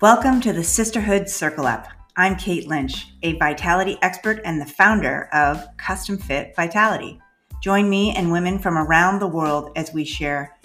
[0.00, 1.86] Welcome to the Sisterhood Circle Up.
[2.16, 7.20] I'm Kate Lynch, a vitality expert and the founder of Custom Fit Vitality.
[7.62, 10.56] Join me and women from around the world as we share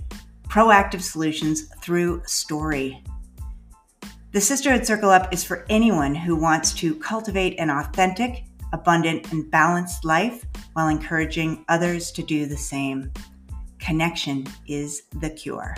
[0.48, 3.04] proactive solutions through story.
[4.32, 9.52] The Sisterhood Circle Up is for anyone who wants to cultivate an authentic, abundant, and
[9.52, 13.12] balanced life while encouraging others to do the same.
[13.80, 15.76] Connection is the cure.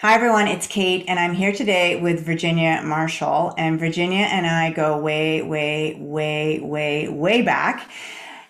[0.00, 0.46] Hi, everyone.
[0.46, 3.52] It's Kate, and I'm here today with Virginia Marshall.
[3.58, 7.90] And Virginia and I go way, way, way, way, way back.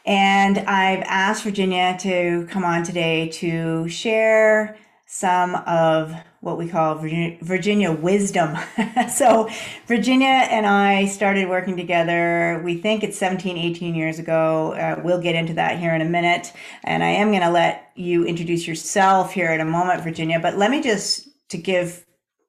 [0.05, 4.77] And I've asked Virginia to come on today to share
[5.07, 8.55] some of what we call Virginia, Virginia wisdom.
[9.11, 9.49] so,
[9.87, 14.75] Virginia and I started working together, we think it's 17, 18 years ago.
[14.75, 16.53] Uh, we'll get into that here in a minute.
[16.85, 20.39] And I am going to let you introduce yourself here in a moment, Virginia.
[20.39, 22.07] But let me just to give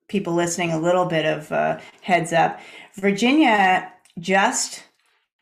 [0.08, 2.60] people listening a little bit of a heads up,
[2.96, 4.84] Virginia just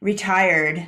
[0.02, 0.86] retired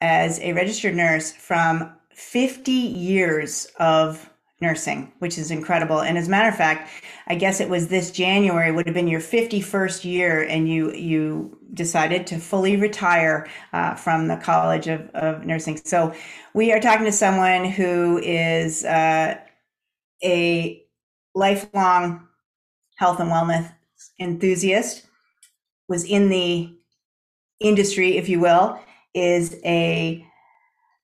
[0.00, 6.00] as a registered nurse from 50 years of nursing, which is incredible.
[6.00, 6.90] And as a matter of fact,
[7.26, 11.58] I guess it was this January would have been your 51st year, and you you
[11.72, 15.80] decided to fully retire uh, from the College of, of Nursing.
[15.84, 16.12] So
[16.52, 19.38] we are talking to someone who is uh,
[20.22, 20.79] a
[21.40, 22.28] lifelong
[22.96, 23.72] health and wellness
[24.20, 25.06] enthusiast,
[25.88, 26.70] was in the
[27.60, 28.78] industry, if you will,
[29.14, 30.24] is a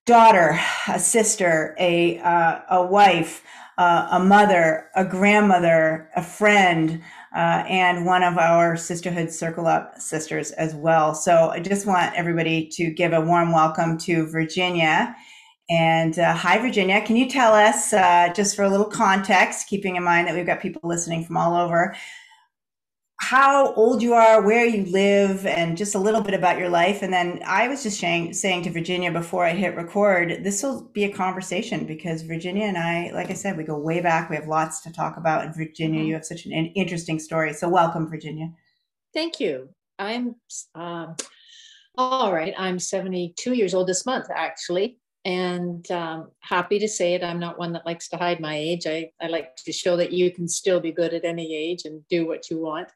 [0.05, 3.43] daughter, a sister, a uh, a wife,
[3.79, 7.03] uh, a mother, a grandmother, a friend,
[7.35, 11.15] uh, and one of our sisterhood circle up sisters as well.
[11.15, 15.17] So I just want everybody to give a warm welcome to Virginia
[15.69, 17.01] and uh, hi, Virginia.
[17.01, 20.47] Can you tell us, uh, just for a little context, keeping in mind that we've
[20.47, 21.97] got people listening from all over,
[23.19, 27.03] how old you are, where you live, and just a little bit about your life?
[27.03, 30.83] And then I was just saying, saying to Virginia before I hit record, this will
[30.93, 34.31] be a conversation because Virginia and I, like I said, we go way back.
[34.31, 35.47] We have lots to talk about.
[35.47, 36.09] And Virginia, mm-hmm.
[36.09, 37.53] you have such an interesting story.
[37.55, 38.53] So welcome, Virginia.
[39.13, 39.71] Thank you.
[39.99, 40.37] I'm
[40.77, 41.17] um,
[41.97, 42.55] all right.
[42.57, 47.25] I'm 72 years old this month, actually and um, happy to say it.
[47.25, 48.87] I'm not one that likes to hide my age.
[48.87, 52.07] I, I like to show that you can still be good at any age and
[52.09, 52.89] do what you want.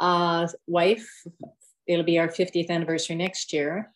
[0.00, 1.08] Uh, wife,
[1.86, 3.92] it'll be our 50th anniversary next year.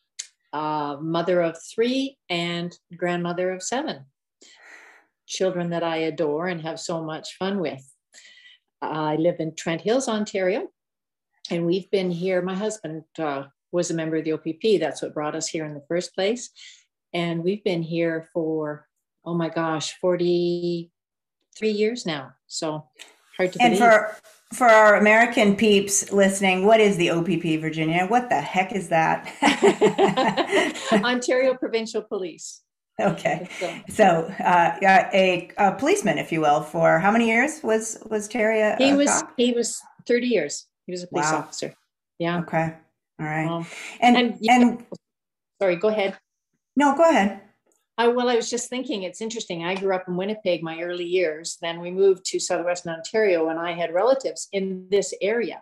[0.53, 4.05] Uh, mother of three and grandmother of seven.
[5.27, 7.85] Children that I adore and have so much fun with.
[8.81, 10.69] I live in Trent Hills, Ontario,
[11.51, 12.41] and we've been here.
[12.41, 14.79] My husband uh, was a member of the OPP.
[14.79, 16.51] That's what brought us here in the first place
[17.13, 18.87] and we've been here for
[19.25, 22.33] oh my gosh 43 years now.
[22.47, 22.87] So
[23.37, 23.91] hard to and believe.
[23.91, 24.17] for
[24.55, 28.07] for our american peeps listening what is the opp virginia?
[28.07, 29.29] What the heck is that?
[31.05, 32.63] Ontario provincial police.
[33.01, 33.49] Okay.
[33.89, 34.05] So
[34.45, 38.77] uh, a, a, policeman if you will for how many years was was terry a,
[38.77, 39.35] he a was cop?
[39.37, 40.67] he was 30 years.
[40.87, 41.39] He was a police wow.
[41.39, 41.75] officer.
[42.19, 42.41] Yeah.
[42.41, 42.75] Okay.
[43.21, 43.47] All right.
[43.47, 43.67] Um,
[44.01, 44.87] and and, and
[45.61, 46.19] sorry go ahead
[46.78, 47.41] no, go ahead.
[47.99, 49.65] I, well, I was just thinking it's interesting.
[49.65, 51.59] I grew up in Winnipeg my early years.
[51.61, 55.61] Then we moved to southwestern Ontario, and I had relatives in this area.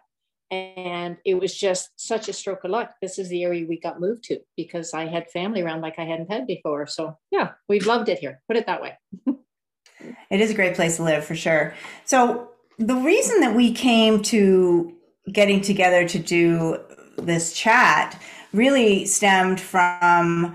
[0.51, 2.93] And it was just such a stroke of luck.
[3.01, 6.05] This is the area we got moved to because I had family around like I
[6.05, 6.87] hadn't had before.
[6.87, 8.43] So, yeah, we've loved it here.
[8.47, 8.99] Put it that way.
[9.27, 11.73] it is a great place to live for sure.
[12.05, 14.95] So, the reason that we came to
[15.33, 16.79] getting together to do
[17.17, 18.21] this chat
[18.53, 20.55] really stemmed from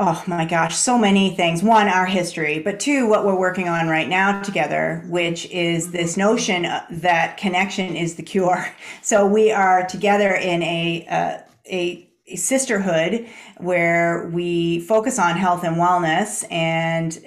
[0.00, 1.60] oh my gosh, so many things.
[1.60, 6.16] One, our history, but two, what we're working on right now together, which is this
[6.16, 8.66] notion that connection is the cure.
[9.02, 11.38] So we are together in a, uh,
[11.70, 17.18] a, a sisterhood where we focus on health and wellness and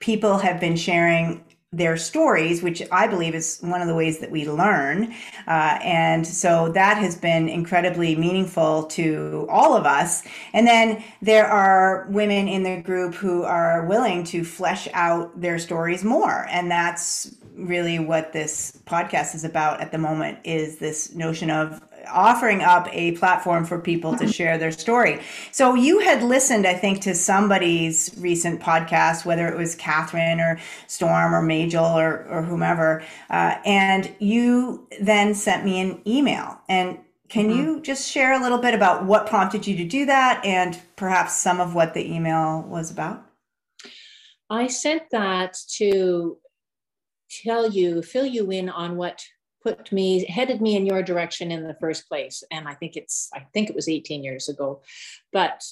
[0.00, 1.44] people have been sharing
[1.76, 5.14] their stories, which I believe is one of the ways that we learn.
[5.46, 10.22] Uh, and so that has been incredibly meaningful to all of us.
[10.52, 15.58] And then there are women in the group who are willing to flesh out their
[15.58, 16.46] stories more.
[16.50, 21.80] And that's really what this podcast is about at the moment is this notion of
[22.08, 25.20] offering up a platform for people to share their story.
[25.52, 30.58] So you had listened, I think, to somebody's recent podcast, whether it was Catherine or
[30.86, 36.58] Storm or Majel or, or whomever, uh, and you then sent me an email.
[36.68, 36.98] And
[37.28, 37.58] Can mm-hmm.
[37.58, 41.34] you just share a little bit about what prompted you to do that and perhaps
[41.34, 43.24] some of what the email was about?
[44.50, 46.38] I sent that to
[47.42, 49.24] tell you, fill you in on what
[49.64, 52.44] put me headed me in your direction in the first place.
[52.50, 54.82] And i think it's i think it was 18 years ago
[55.32, 55.62] but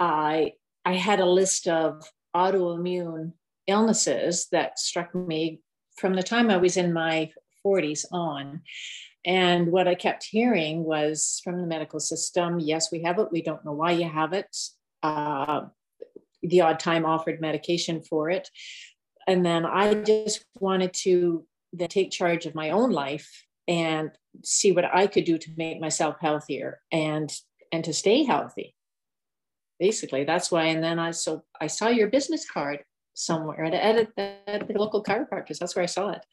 [0.00, 0.52] i
[0.84, 2.02] i had a list of
[2.34, 3.32] autoimmune
[3.66, 5.60] illnesses that struck me
[5.96, 7.30] from the time i was in my
[7.64, 8.62] 40s on.
[9.24, 13.30] And what i kept hearing was from the medical system yes we have it.
[13.30, 14.56] We don't know why you have it.
[15.02, 15.62] Uh,
[16.42, 18.50] the odd time offered medication for it.
[19.28, 24.10] And then i just wanted to then take charge of my own life and
[24.44, 27.32] see what I could do to make myself healthier and
[27.70, 28.74] and to stay healthy.
[29.78, 30.64] Basically, that's why.
[30.64, 32.84] And then I so I saw your business card
[33.14, 34.08] somewhere at, at,
[34.46, 35.58] at the local chiropractors.
[35.58, 36.24] That's where I saw it,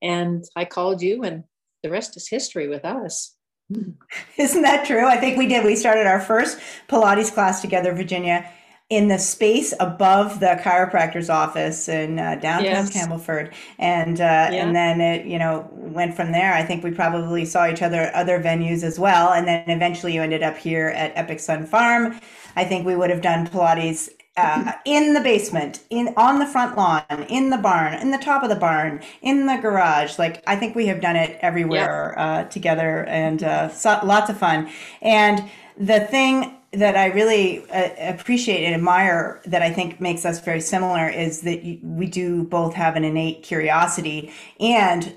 [0.00, 1.44] and I called you, and
[1.82, 3.36] the rest is history with us.
[4.36, 5.06] Isn't that true?
[5.06, 5.64] I think we did.
[5.64, 6.58] We started our first
[6.88, 8.50] Pilates class together, Virginia,
[8.92, 12.90] in the space above the chiropractor's office in uh, downtown yes.
[12.90, 14.52] Campbellford, and uh, yeah.
[14.52, 16.52] and then it you know went from there.
[16.52, 20.12] I think we probably saw each other at other venues as well, and then eventually
[20.12, 22.20] you ended up here at Epic Sun Farm.
[22.54, 26.76] I think we would have done Pilates uh, in the basement, in on the front
[26.76, 30.18] lawn, in the barn, in the top of the barn, in the garage.
[30.18, 34.36] Like I think we have done it everywhere uh, together, and uh, so, lots of
[34.36, 34.68] fun.
[35.00, 40.40] And the thing that I really uh, appreciate and admire that I think makes us
[40.40, 45.14] very similar is that we do both have an innate curiosity and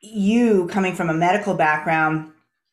[0.00, 2.32] you coming from a medical background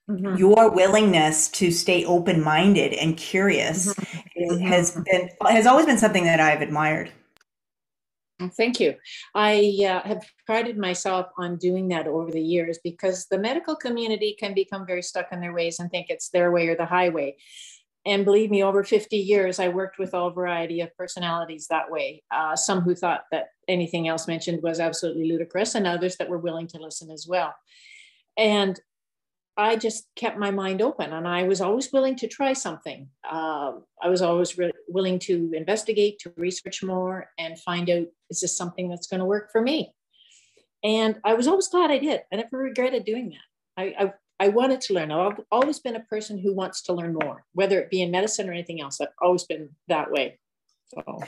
[0.10, 0.38] mm-hmm.
[0.38, 4.66] your willingness to stay open-minded and curious mm-hmm.
[4.66, 7.12] has been has always been something that I've admired.
[8.56, 8.94] Thank you.
[9.34, 14.38] I uh, have prided myself on doing that over the years because the medical community
[14.40, 17.36] can become very stuck in their ways and think it's their way or the highway
[18.08, 22.24] and believe me over 50 years i worked with all variety of personalities that way.
[22.32, 26.38] Uh, some who thought that anything else mentioned was absolutely ludicrous and others that were
[26.38, 27.54] willing to listen as well.
[28.38, 28.80] And
[29.58, 33.10] i just kept my mind open and i was always willing to try something.
[33.30, 38.40] Uh, i was always re- willing to investigate to research more and find out is
[38.42, 39.94] this something that's going to work for me?
[40.84, 42.22] And i was always glad i did.
[42.32, 43.48] I never regretted doing that.
[43.82, 45.12] I, I, I wanted to learn.
[45.12, 48.50] I've always been a person who wants to learn more, whether it be in medicine
[48.50, 49.02] or anything else.
[49.02, 50.40] I've always been that way.
[50.94, 51.20] So.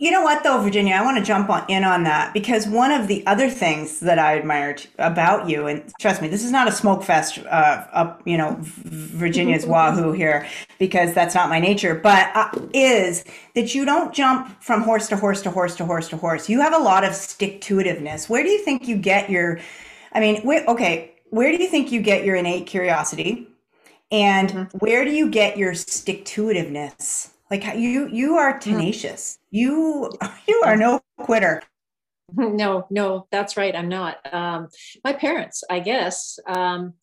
[0.00, 2.90] You know what, though, Virginia, I want to jump on, in on that because one
[2.90, 6.68] of the other things that I admired about you, and trust me, this is not
[6.68, 10.46] a smoke fest, uh, up, you know, Virginia's wahoo here,
[10.78, 13.24] because that's not my nature, but uh, is
[13.54, 16.48] that you don't jump from horse to horse to horse to horse to horse.
[16.48, 18.28] You have a lot of stick to itiveness.
[18.28, 19.60] Where do you think you get your?
[20.12, 23.48] I mean, okay, where do you think you get your innate curiosity
[24.10, 24.78] and mm-hmm.
[24.78, 28.60] where do you get your stick to itiveness like you you are mm.
[28.60, 29.56] tenacious mm-hmm.
[29.56, 30.10] you
[30.48, 31.62] you are no quitter
[32.34, 34.68] no no that's right i'm not um,
[35.04, 36.94] my parents i guess um,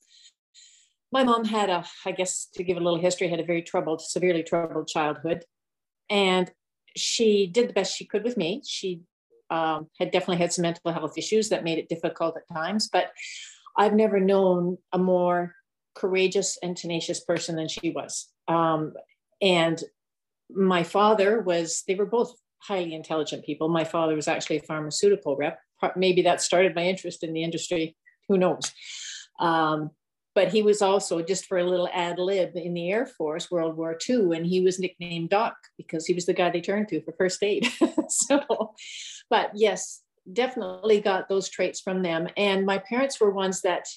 [1.11, 4.01] my mom had a i guess to give a little history had a very troubled
[4.01, 5.43] severely troubled childhood
[6.09, 6.51] and
[6.95, 9.01] she did the best she could with me she
[9.51, 13.11] um, had definitely had some mental health issues that made it difficult at times but
[13.77, 15.55] I've never known a more
[15.95, 18.27] courageous and tenacious person than she was.
[18.47, 18.93] Um,
[19.41, 19.81] and
[20.49, 23.69] my father was, they were both highly intelligent people.
[23.69, 25.59] My father was actually a pharmaceutical rep.
[25.95, 27.95] Maybe that started my interest in the industry.
[28.27, 28.71] Who knows?
[29.39, 29.91] Um,
[30.33, 33.77] but he was also just for a little ad lib in the Air Force, World
[33.77, 37.01] War II, and he was nicknamed Doc because he was the guy they turned to
[37.01, 37.65] for first aid.
[38.09, 38.73] so,
[39.29, 40.01] but yes,
[40.31, 42.27] definitely got those traits from them.
[42.37, 43.87] And my parents were ones that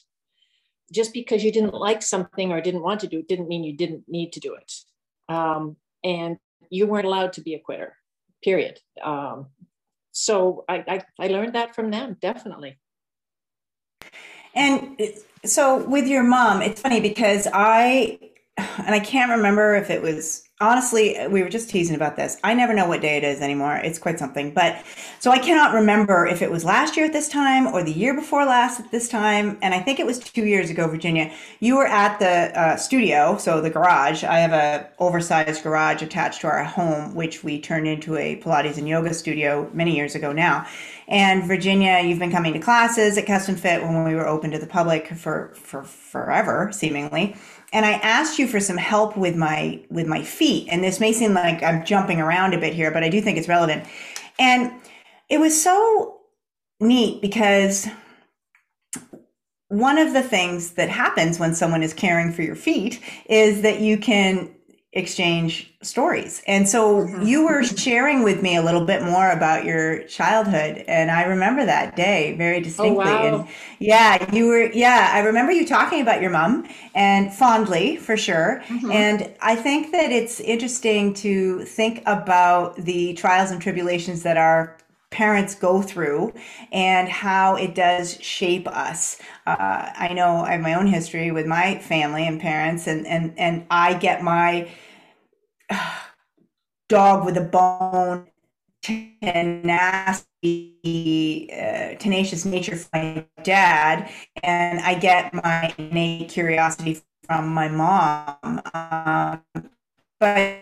[0.92, 3.76] just because you didn't like something or didn't want to do it didn't mean you
[3.76, 4.72] didn't need to do it.
[5.28, 6.38] Um, and
[6.70, 7.94] you weren't allowed to be a quitter,
[8.42, 8.78] period.
[9.02, 9.48] Um,
[10.12, 12.78] so I, I, I learned that from them, definitely.
[14.54, 15.00] And
[15.44, 18.18] so with your mom, it's funny because I,
[18.56, 22.36] and I can't remember if it was honestly, we were just teasing about this.
[22.42, 23.76] I never know what day it is anymore.
[23.76, 24.52] It's quite something.
[24.52, 24.84] But
[25.20, 28.12] so I cannot remember if it was last year at this time or the year
[28.12, 29.56] before last at this time.
[29.62, 31.32] And I think it was two years ago, Virginia.
[31.60, 34.24] You were at the uh, studio, so the garage.
[34.24, 38.78] I have a oversized garage attached to our home, which we turned into a Pilates
[38.78, 40.66] and yoga studio many years ago now.
[41.06, 44.58] And Virginia, you've been coming to classes at Custom Fit when we were open to
[44.58, 47.36] the public for for forever, seemingly
[47.72, 50.68] and I asked you for some help with my with my feet.
[50.70, 53.38] And this may seem like I'm jumping around a bit here, but I do think
[53.38, 53.84] it's relevant.
[54.38, 54.72] And
[55.28, 56.18] it was so
[56.80, 57.86] neat because
[59.68, 63.80] one of the things that happens when someone is caring for your feet is that
[63.80, 64.50] you can
[64.94, 66.42] exchange stories.
[66.46, 67.22] And so mm-hmm.
[67.22, 71.66] you were sharing with me a little bit more about your childhood and I remember
[71.66, 73.04] that day very distinctly.
[73.04, 73.40] Oh, wow.
[73.40, 78.16] And yeah, you were yeah, I remember you talking about your mom and fondly for
[78.16, 78.62] sure.
[78.66, 78.90] Mm-hmm.
[78.90, 84.78] And I think that it's interesting to think about the trials and tribulations that our
[85.10, 86.34] parents go through
[86.72, 89.18] and how it does shape us.
[89.46, 93.38] Uh, I know I have my own history with my family and parents, and and
[93.38, 94.70] and I get my
[95.70, 95.94] uh,
[96.88, 98.26] dog with a bone
[98.82, 100.24] tenacity,
[101.52, 104.10] uh, tenacious nature from my dad,
[104.42, 108.60] and I get my innate curiosity from my mom.
[108.74, 109.42] Um,
[110.20, 110.58] but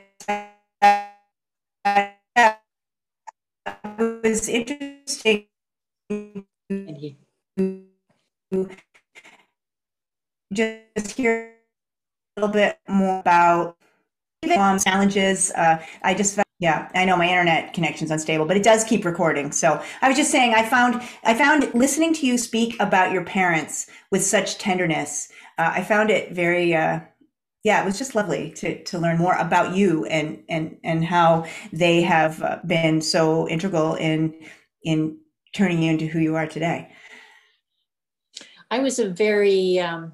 [3.98, 5.46] was interesting
[10.52, 11.52] just hear
[12.36, 13.76] a little bit more about
[14.56, 15.50] um, challenges.
[15.52, 19.04] Uh, I just found, yeah, I know my internet connection's unstable, but it does keep
[19.04, 19.52] recording.
[19.52, 23.24] So I was just saying, I found I found listening to you speak about your
[23.24, 25.30] parents with such tenderness.
[25.58, 26.74] Uh, I found it very.
[26.74, 27.00] Uh,
[27.66, 31.46] yeah, it was just lovely to to learn more about you and and and how
[31.72, 34.34] they have uh, been so integral in
[34.84, 35.18] in
[35.52, 36.92] turning you into who you are today.
[38.70, 40.12] I was a very um,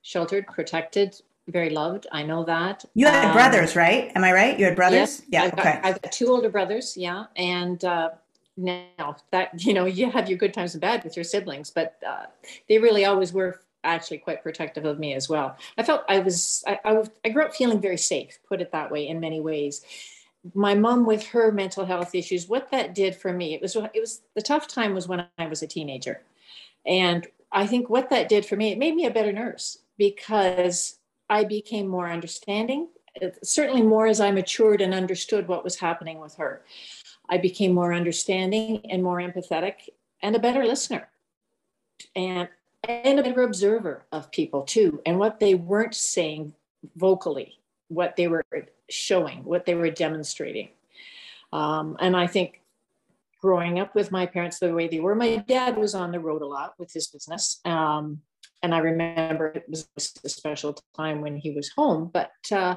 [0.00, 2.06] sheltered, protected, very loved.
[2.12, 2.86] I know that.
[2.94, 4.10] You had um, brothers, right?
[4.14, 4.58] Am I right?
[4.58, 5.20] You had brothers?
[5.28, 5.42] Yeah.
[5.42, 5.62] I've okay.
[5.74, 6.96] Got, I've got two older brothers.
[6.96, 8.08] Yeah, and uh,
[8.56, 11.96] now that you know, you have your good times and bad with your siblings, but
[12.08, 12.24] uh,
[12.70, 15.56] they really always were actually quite protective of me as well.
[15.78, 18.90] I felt I was, I, I, I grew up feeling very safe, put it that
[18.90, 19.82] way, in many ways.
[20.54, 24.00] My mom with her mental health issues, what that did for me, it was, it
[24.00, 26.22] was the tough time was when I was a teenager.
[26.84, 30.98] And I think what that did for me, it made me a better nurse because
[31.28, 32.88] I became more understanding,
[33.22, 36.62] uh, certainly more as I matured and understood what was happening with her.
[37.28, 39.88] I became more understanding and more empathetic
[40.22, 41.08] and a better listener.
[42.14, 42.48] And
[42.88, 46.54] and a better observer of people too, and what they weren't saying
[46.96, 48.44] vocally, what they were
[48.88, 50.68] showing, what they were demonstrating.
[51.52, 52.62] Um, and I think
[53.40, 56.42] growing up with my parents the way they were, my dad was on the road
[56.42, 57.60] a lot with his business.
[57.64, 58.20] Um,
[58.62, 62.76] and I remember it was a special time when he was home, but uh,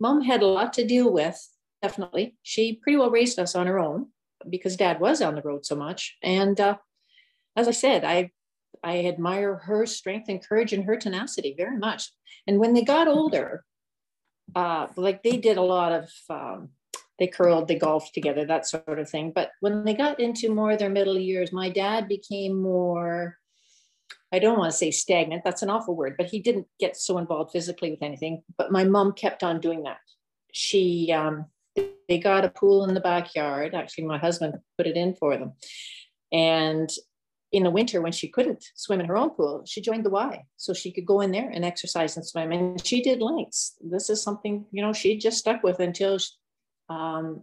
[0.00, 1.38] mom had a lot to deal with,
[1.82, 2.36] definitely.
[2.42, 4.08] She pretty well raised us on her own
[4.48, 6.16] because dad was on the road so much.
[6.22, 6.78] And uh,
[7.54, 8.32] as I said, I
[8.82, 12.10] I admire her strength and courage and her tenacity very much.
[12.46, 13.64] And when they got older,
[14.54, 16.70] uh, like they did a lot of, um,
[17.18, 19.32] they curled, they golfed together, that sort of thing.
[19.34, 23.36] But when they got into more of their middle years, my dad became more,
[24.32, 27.18] I don't want to say stagnant, that's an awful word, but he didn't get so
[27.18, 28.42] involved physically with anything.
[28.56, 29.98] But my mom kept on doing that.
[30.52, 31.46] She, um,
[32.08, 33.74] they got a pool in the backyard.
[33.74, 35.52] Actually, my husband put it in for them.
[36.32, 36.90] And
[37.52, 40.44] in the winter when she couldn't swim in her own pool, she joined the Y
[40.56, 42.52] so she could go in there and exercise and swim.
[42.52, 43.74] And she did lengths.
[43.80, 46.30] This is something, you know, she just stuck with until she,
[46.88, 47.42] um,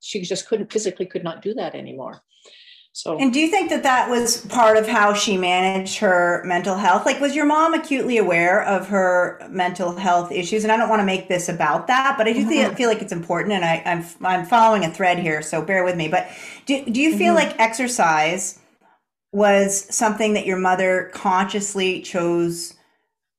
[0.00, 2.22] she just couldn't physically could not do that anymore.
[2.96, 6.76] So, and do you think that that was part of how she managed her mental
[6.76, 7.04] health?
[7.04, 10.62] Like, was your mom acutely aware of her mental health issues?
[10.62, 12.76] And I don't want to make this about that, but I do mm-hmm.
[12.76, 13.54] feel like it's important.
[13.54, 16.06] And I, I'm I'm following a thread here, so bear with me.
[16.06, 16.28] But
[16.66, 17.48] do do you feel mm-hmm.
[17.48, 18.60] like exercise?
[19.34, 22.74] Was something that your mother consciously chose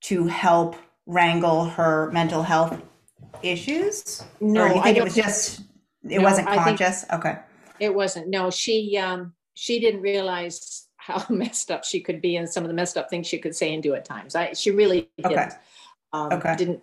[0.02, 0.76] to help
[1.06, 2.78] wrangle her mental health
[3.42, 4.22] issues?
[4.38, 5.60] No, or do you think it was just
[6.04, 7.06] it no, wasn't conscious?
[7.10, 7.38] Okay.
[7.80, 8.28] It wasn't.
[8.28, 12.68] No, she um she didn't realize how messed up she could be and some of
[12.68, 14.34] the messed up things she could say and do at times.
[14.34, 15.32] I she really didn't.
[15.32, 15.48] Okay.
[16.12, 16.56] Um, okay.
[16.56, 16.82] Didn't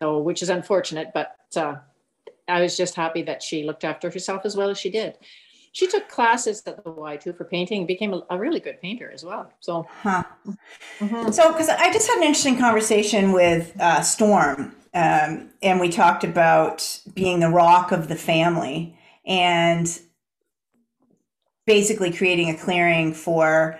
[0.00, 1.74] so which is unfortunate, but uh,
[2.46, 5.18] I was just happy that she looked after herself as well as she did
[5.74, 8.80] she took classes at the Y too for painting, and became a, a really good
[8.80, 9.52] painter as well.
[9.58, 10.22] So, huh.
[11.00, 11.32] Mm-hmm.
[11.32, 16.22] So, because I just had an interesting conversation with uh, Storm, um, and we talked
[16.22, 20.00] about being the rock of the family and
[21.66, 23.76] basically creating a clearing for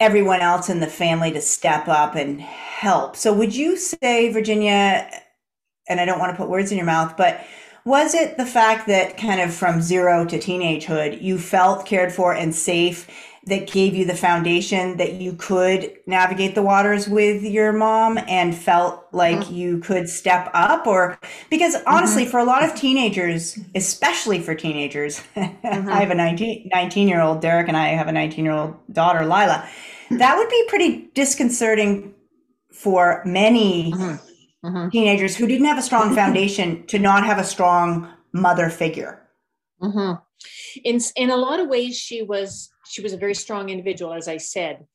[0.00, 3.16] everyone else in the family to step up and help.
[3.16, 5.10] So, would you say, Virginia,
[5.90, 7.44] and I don't want to put words in your mouth, but
[7.84, 12.32] was it the fact that kind of from zero to teenagehood, you felt cared for
[12.32, 13.08] and safe
[13.44, 18.54] that gave you the foundation that you could navigate the waters with your mom and
[18.54, 19.54] felt like mm-hmm.
[19.54, 21.18] you could step up or
[21.50, 22.30] because honestly mm-hmm.
[22.30, 25.88] for a lot of teenagers especially for teenagers mm-hmm.
[25.88, 28.76] i have a 19, 19 year old derek and i have a 19 year old
[28.92, 29.68] daughter lila
[30.10, 32.14] that would be pretty disconcerting
[32.70, 33.92] for many
[34.64, 34.88] mm-hmm.
[34.90, 39.22] Teenagers who didn't have a strong foundation to not have a strong mother figure
[39.82, 40.14] mm-hmm.
[40.84, 44.28] in in a lot of ways she was she was a very strong individual, as
[44.28, 44.86] I said.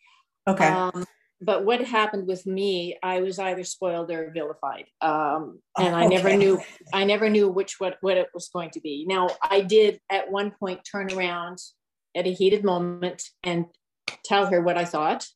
[0.47, 0.67] Okay.
[0.67, 1.05] Um,
[1.39, 6.35] but what happened with me, I was either spoiled or vilified, um, and I never
[6.35, 6.59] knew.
[6.93, 9.05] I never knew which what what it was going to be.
[9.07, 11.59] Now, I did at one point turn around
[12.15, 13.65] at a heated moment and
[14.25, 15.27] tell her what I thought.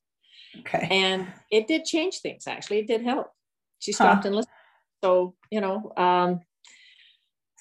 [0.60, 0.88] Okay.
[0.90, 2.48] And it did change things.
[2.48, 3.28] Actually, it did help.
[3.82, 4.28] She stopped huh.
[4.28, 4.56] and listened.
[5.04, 6.42] So you know, um,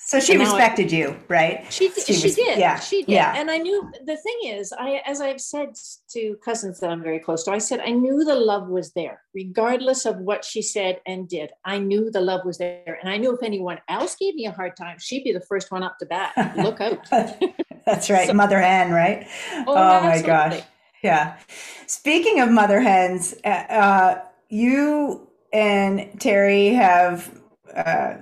[0.02, 1.72] so she respected I, you, right?
[1.72, 2.58] She she, she did.
[2.58, 3.12] Yeah, she did.
[3.12, 3.34] Yeah.
[3.36, 5.74] And I knew the thing is, I as I've said
[6.12, 9.22] to cousins that I'm very close to, I said I knew the love was there,
[9.34, 11.52] regardless of what she said and did.
[11.64, 14.52] I knew the love was there, and I knew if anyone else gave me a
[14.52, 16.32] hard time, she'd be the first one up to bat.
[16.56, 17.08] Look out.
[17.86, 19.28] That's right, so, mother hen, right?
[19.66, 20.62] Oh, oh my gosh,
[21.02, 21.38] yeah.
[21.86, 27.40] Speaking of mother hens, uh, uh you and Terry have.
[27.74, 28.16] Uh,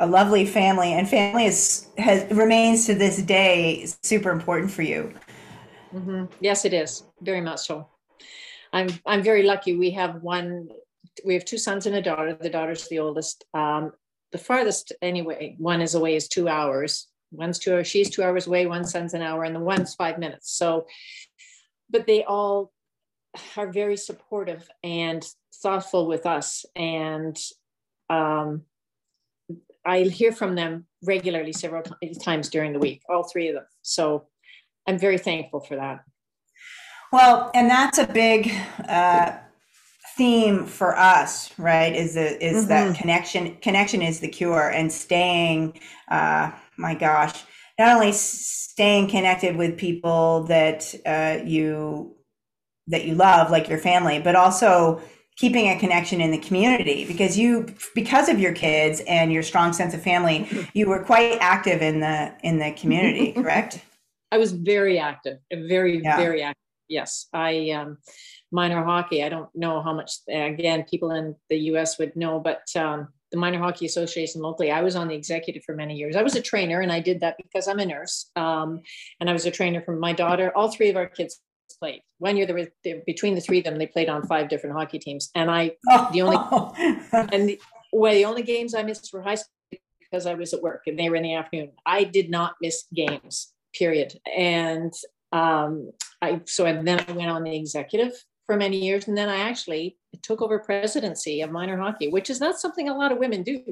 [0.00, 5.12] a lovely family, and family is has remains to this day super important for you.
[5.94, 6.24] Mm-hmm.
[6.40, 7.88] Yes, it is very much so.
[8.72, 9.76] I'm I'm very lucky.
[9.76, 10.68] We have one.
[11.24, 12.34] We have two sons and a daughter.
[12.34, 13.44] The daughter's the oldest.
[13.54, 13.92] Um,
[14.32, 17.06] the farthest, anyway, one is away is two hours.
[17.30, 17.86] One's two hours.
[17.86, 18.66] She's two hours away.
[18.66, 20.50] One son's an hour, and the one's five minutes.
[20.50, 20.86] So,
[21.88, 22.72] but they all
[23.56, 25.24] are very supportive and
[25.62, 27.36] thoughtful with us, and
[28.10, 28.62] um,
[29.86, 31.82] I hear from them regularly several
[32.22, 33.66] times during the week, all three of them.
[33.82, 34.26] So
[34.86, 36.04] I'm very thankful for that.
[37.12, 38.52] Well, and that's a big
[38.88, 39.36] uh,
[40.16, 41.94] theme for us, right?
[41.94, 42.68] Is the, is mm-hmm.
[42.68, 43.56] that connection?
[43.56, 45.78] Connection is the cure, and staying.
[46.10, 47.44] Uh, my gosh,
[47.78, 52.16] not only staying connected with people that uh, you
[52.88, 55.00] that you love, like your family, but also
[55.36, 59.72] keeping a connection in the community because you because of your kids and your strong
[59.72, 63.80] sense of family you were quite active in the in the community correct?
[64.30, 66.16] I was very active very yeah.
[66.16, 67.26] very active yes.
[67.32, 67.98] I um
[68.52, 72.62] minor hockey i don't know how much again people in the us would know but
[72.76, 76.14] um the minor hockey association locally i was on the executive for many years.
[76.14, 78.80] I was a trainer and i did that because i'm a nurse um,
[79.18, 81.40] and i was a trainer for my daughter all three of our kids
[81.84, 82.02] played.
[82.18, 82.68] One year there was
[83.06, 86.08] between the three of them, they played on five different hockey teams, and I oh.
[86.12, 86.38] the only
[87.32, 87.60] and the,
[87.92, 90.98] well, the only games I missed were high school because I was at work and
[90.98, 91.72] they were in the afternoon.
[91.84, 94.18] I did not miss games, period.
[94.36, 94.92] And
[95.32, 95.90] um,
[96.22, 98.14] I so and then I went on the executive
[98.46, 102.40] for many years, and then I actually took over presidency of minor hockey, which is
[102.40, 103.62] not something a lot of women do.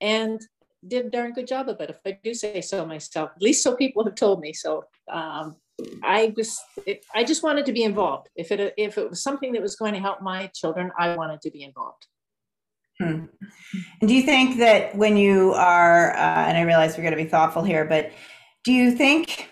[0.00, 0.40] And
[0.88, 3.32] did a darn good job of it, if I do say so myself.
[3.36, 4.54] At least so people have told me.
[4.54, 5.56] So um,
[6.02, 6.60] I was
[7.14, 8.28] I just wanted to be involved.
[8.36, 11.40] If it if it was something that was going to help my children, I wanted
[11.42, 12.06] to be involved.
[12.98, 13.24] Hmm.
[14.00, 17.22] And do you think that when you are, uh, and I realize we're going to
[17.22, 18.12] be thoughtful here, but
[18.64, 19.50] do you think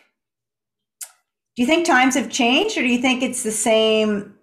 [1.57, 4.38] do you think times have changed, or do you think it's the same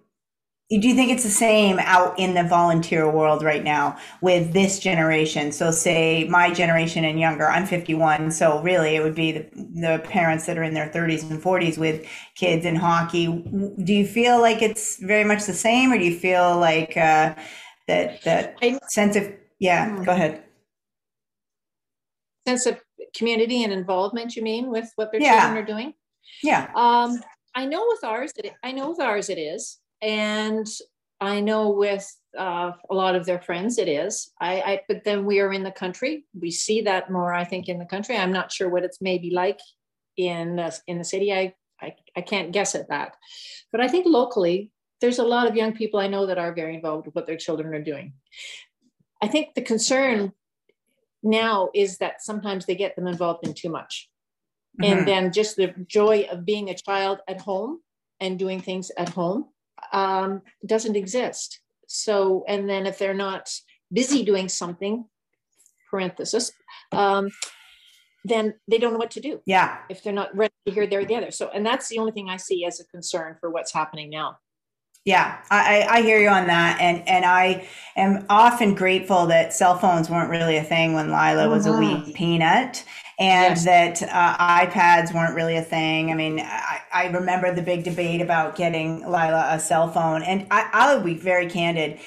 [0.68, 4.80] do you think it's the same out in the volunteer world right now with this
[4.80, 5.52] generation?
[5.52, 10.02] So say my generation and younger i'm 51 so really it would be the, the,
[10.06, 13.26] parents that are in their 30s and 40s with kids in hockey.
[13.26, 17.34] Do you feel like it's very much the same or do you feel like uh,
[17.86, 20.02] that that I, sense of yeah hmm.
[20.02, 20.42] go ahead.
[22.46, 22.80] Sense of
[23.16, 25.42] community and involvement you mean with what their yeah.
[25.42, 25.94] children are doing?
[26.42, 26.70] Yeah.
[26.74, 27.20] Um,
[27.54, 30.66] i know with ours that it, i know with ours it is and
[31.20, 32.06] I know with
[32.38, 34.30] uh, a lot of their friends it is.
[34.40, 36.26] I, I, but then we are in the country.
[36.38, 38.16] We see that more, I think, in the country.
[38.16, 39.60] I'm not sure what it's maybe like
[40.16, 41.32] in the, in the city.
[41.32, 43.16] I, I I can't guess at that,
[43.70, 46.74] but I think locally there's a lot of young people I know that are very
[46.74, 48.14] involved with what their children are doing.
[49.22, 50.32] I think the concern
[51.22, 54.08] now is that sometimes they get them involved in too much.
[54.80, 54.98] Mm-hmm.
[54.98, 57.80] And then just the joy of being a child at home
[58.20, 59.46] and doing things at home
[59.92, 61.60] um, doesn't exist.
[61.88, 63.50] So, and then if they're not
[63.92, 65.04] busy doing something,
[65.90, 66.52] parenthesis,
[66.92, 67.30] um,
[68.24, 69.40] then they don't know what to do.
[69.46, 69.78] Yeah.
[69.88, 71.30] If they're not ready to hear, they're the other.
[71.30, 74.38] So, and that's the only thing I see as a concern for what's happening now.
[75.04, 79.78] Yeah, I, I hear you on that, and and I am often grateful that cell
[79.78, 81.80] phones weren't really a thing when Lila was mm-hmm.
[81.80, 82.84] a wee peanut,
[83.18, 83.64] and yes.
[83.64, 86.10] that uh, iPads weren't really a thing.
[86.10, 90.46] I mean, I, I remember the big debate about getting Lila a cell phone, and
[90.50, 91.98] I, I'll be very candid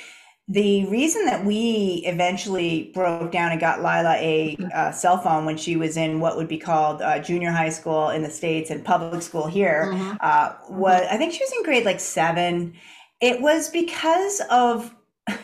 [0.50, 5.58] the reason that we eventually broke down and got Lila a uh, cell phone when
[5.58, 8.84] she was in what would be called uh, junior high school in the States and
[8.84, 10.18] public school here mm-hmm.
[10.22, 12.74] uh, was, I think she was in grade like seven.
[13.22, 14.96] It was because of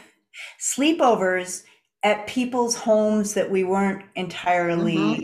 [0.59, 1.63] sleepovers
[2.01, 5.23] at people's homes that we weren't entirely mm-hmm.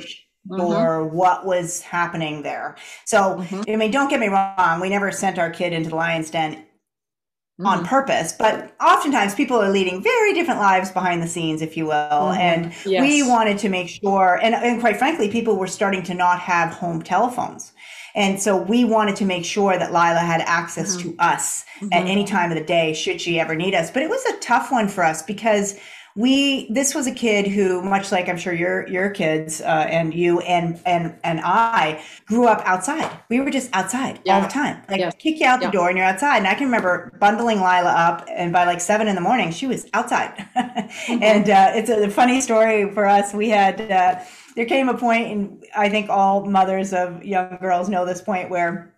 [0.50, 1.16] Mm-hmm.
[1.16, 2.76] what was happening there.
[3.06, 3.62] So, mm-hmm.
[3.68, 6.56] I mean, don't get me wrong, we never sent our kid into the lion's den
[6.56, 7.66] mm-hmm.
[7.66, 11.86] on purpose, but oftentimes people are leading very different lives behind the scenes, if you
[11.86, 11.92] will.
[11.94, 12.40] Mm-hmm.
[12.40, 13.02] And yes.
[13.02, 16.74] we wanted to make sure, and, and quite frankly, people were starting to not have
[16.74, 17.74] home telephones.
[18.14, 21.12] And so we wanted to make sure that Lila had access mm-hmm.
[21.12, 22.08] to us at mm-hmm.
[22.08, 23.90] any time of the day, should she ever need us.
[23.90, 25.80] But it was a tough one for us because
[26.16, 30.14] we this was a kid who much like i'm sure your your kids uh, and
[30.14, 34.36] you and and and i grew up outside we were just outside yeah.
[34.36, 35.12] all the time like yeah.
[35.12, 38.28] kick you out the door and you're outside and i can remember bundling lila up
[38.30, 41.24] and by like seven in the morning she was outside mm-hmm.
[41.24, 44.20] and uh, it's a funny story for us we had uh,
[44.56, 48.50] there came a point and i think all mothers of young girls know this point
[48.50, 48.91] where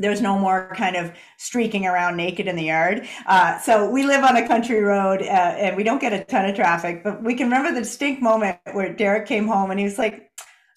[0.00, 3.06] there's no more kind of streaking around naked in the yard.
[3.26, 6.46] Uh, so we live on a country road uh, and we don't get a ton
[6.46, 9.84] of traffic, but we can remember the distinct moment where Derek came home and he
[9.84, 10.30] was like,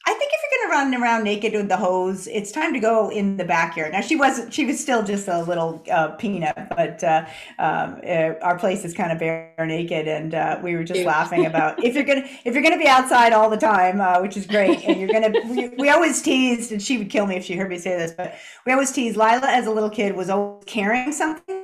[0.05, 2.79] I think if you're going to run around naked with the hose, it's time to
[2.79, 3.91] go in the backyard.
[3.91, 4.53] Now she wasn't.
[4.53, 7.25] she was still just a little uh, peanut, but uh,
[7.59, 11.45] um, uh, our place is kind of bare naked, and uh, we were just laughing
[11.45, 14.45] about if you're gonna if you're gonna be outside all the time, uh, which is
[14.45, 17.55] great, and you're gonna we, we, always teased, and she would kill me if she
[17.55, 20.63] heard me say this, but we always teased Lila as a little kid was always
[20.65, 21.63] carrying something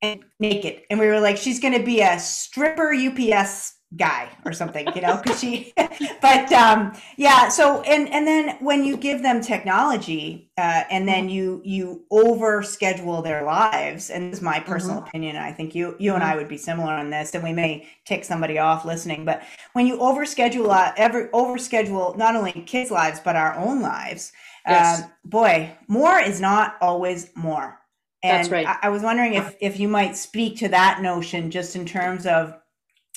[0.00, 4.86] and naked, and we were like, she's gonna be a stripper UPS guy or something
[4.94, 5.72] you know because she
[6.22, 11.28] but um yeah so and and then when you give them technology uh and then
[11.28, 15.08] you you over schedule their lives and this is my personal mm-hmm.
[15.08, 16.38] opinion i think you you and i mm-hmm.
[16.38, 19.42] would be similar on this and we may tick somebody off listening but
[19.74, 23.82] when you over schedule uh, every over schedule not only kids lives but our own
[23.82, 24.32] lives
[24.66, 25.02] yes.
[25.02, 27.78] um, boy more is not always more
[28.24, 28.66] and That's right.
[28.66, 32.24] I, I was wondering if if you might speak to that notion just in terms
[32.24, 32.56] of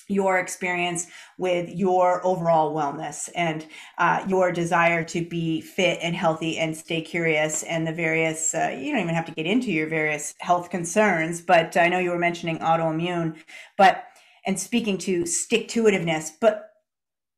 [0.07, 3.65] your experience with your overall wellness and
[3.97, 8.75] uh, your desire to be fit and healthy and stay curious and the various uh,
[8.77, 12.11] you don't even have to get into your various health concerns but i know you
[12.11, 13.35] were mentioning autoimmune
[13.77, 14.05] but
[14.45, 16.69] and speaking to stick to itiveness but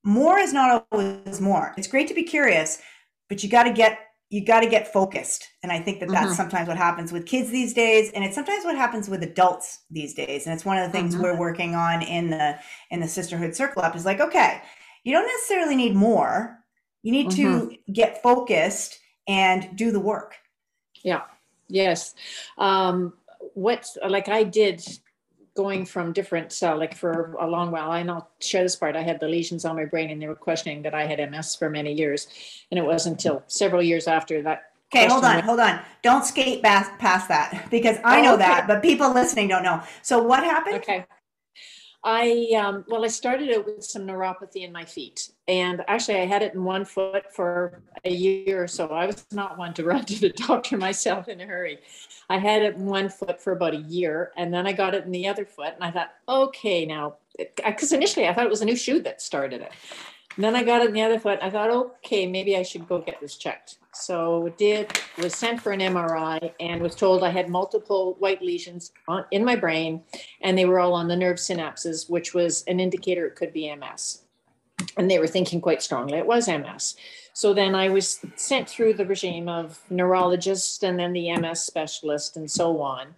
[0.04, 1.74] more is not always more.
[1.78, 2.82] It's great to be curious
[3.30, 6.28] but you got to get you got to get focused and i think that that's
[6.28, 6.36] mm-hmm.
[6.36, 10.14] sometimes what happens with kids these days and it's sometimes what happens with adults these
[10.14, 11.24] days and it's one of the things mm-hmm.
[11.24, 12.58] we're working on in the
[12.92, 14.62] in the sisterhood circle up is like okay
[15.04, 16.60] you don't necessarily need more
[17.04, 17.70] you need mm-hmm.
[17.70, 20.36] to get focused and do the work
[21.04, 21.22] yeah
[21.70, 22.14] yes
[22.58, 23.14] um
[23.54, 24.82] what like i did
[25.58, 29.02] going from different uh, like for a long while and I'll share this part i
[29.02, 31.68] had the lesions on my brain and they were questioning that i had ms for
[31.70, 32.28] many years.
[32.70, 35.82] And it wasn't until several years after that okay hold on hold on.
[36.04, 38.46] Don't skate past, past that because i know oh, okay.
[38.46, 39.82] that but people listening don't know.
[40.04, 40.78] So what happened?
[40.78, 41.06] Okay
[42.10, 46.26] I um, well, I started out with some neuropathy in my feet, and actually, I
[46.26, 48.88] had it in one foot for a year or so.
[48.88, 51.80] I was not one to run to the doctor myself in a hurry.
[52.30, 55.04] I had it in one foot for about a year, and then I got it
[55.04, 58.62] in the other foot, and I thought, okay, now, because initially I thought it was
[58.62, 59.74] a new shoe that started it.
[60.36, 61.40] And then I got it in the other foot.
[61.42, 63.80] I thought, okay, maybe I should go get this checked.
[63.94, 68.92] So did was sent for an MRI and was told I had multiple white lesions
[69.08, 70.04] on, in my brain,
[70.42, 73.74] and they were all on the nerve synapses, which was an indicator it could be
[73.74, 74.22] MS.
[74.96, 76.96] And they were thinking quite strongly it was MS.
[77.34, 82.38] So then I was sent through the regime of neurologists and then the MS specialist
[82.38, 83.16] and so on.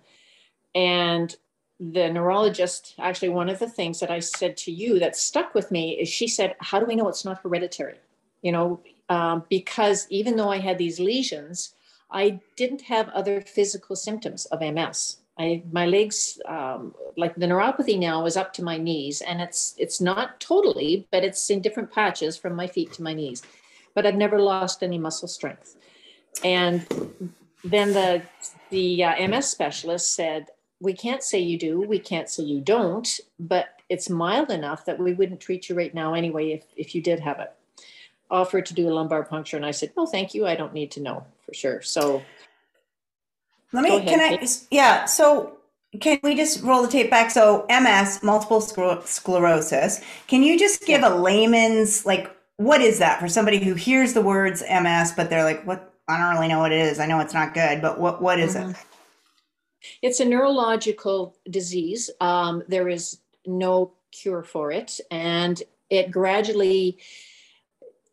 [0.74, 1.36] And
[1.80, 5.72] the neurologist, actually, one of the things that I said to you that stuck with
[5.72, 8.00] me is she said, How do we know it's not hereditary?
[8.42, 11.74] You know, um, because even though I had these lesions,
[12.12, 15.18] I didn't have other physical symptoms of MS.
[15.38, 19.74] I, my legs, um, like the neuropathy now, is up to my knees, and it's
[19.78, 23.42] it's not totally, but it's in different patches from my feet to my knees.
[23.96, 25.78] But I've never lost any muscle strength.
[26.44, 26.86] And
[27.64, 28.22] then the
[28.70, 30.48] the uh, MS specialist said,
[30.80, 35.00] we can't say you do, we can't say you don't, but it's mild enough that
[35.00, 37.52] we wouldn't treat you right now anyway if, if you did have it.
[38.32, 40.92] Offered to do a lumbar puncture, and I said, no, thank you, I don't need
[40.92, 41.82] to know for sure.
[41.82, 42.22] So
[43.74, 45.60] Let me, can I, yeah, so
[46.00, 47.32] can we just roll the tape back?
[47.32, 50.02] So MS, multiple sclerosis.
[50.28, 51.14] Can you just give yeah.
[51.14, 55.46] a layman's like what is that for somebody who hears the words MS but they're
[55.46, 57.00] like what I don't really know what it is.
[57.00, 58.72] I know it's not good, but what what is mm-hmm.
[58.72, 58.78] it?
[60.02, 62.10] It's a neurological disease.
[62.22, 66.98] Um, there is no cure for it, and it gradually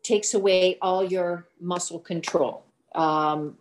[0.03, 2.63] takes away all your muscle control.
[2.95, 3.57] Um,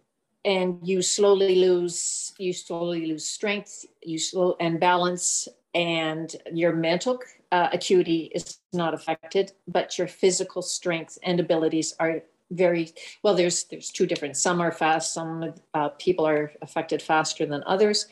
[0.46, 7.18] and you slowly lose you slowly lose strength you slow and balance and your mental
[7.52, 13.64] uh, acuity is not affected but your physical strength and abilities are very well there's
[13.64, 18.06] there's two different some are fast some uh, people are affected faster than others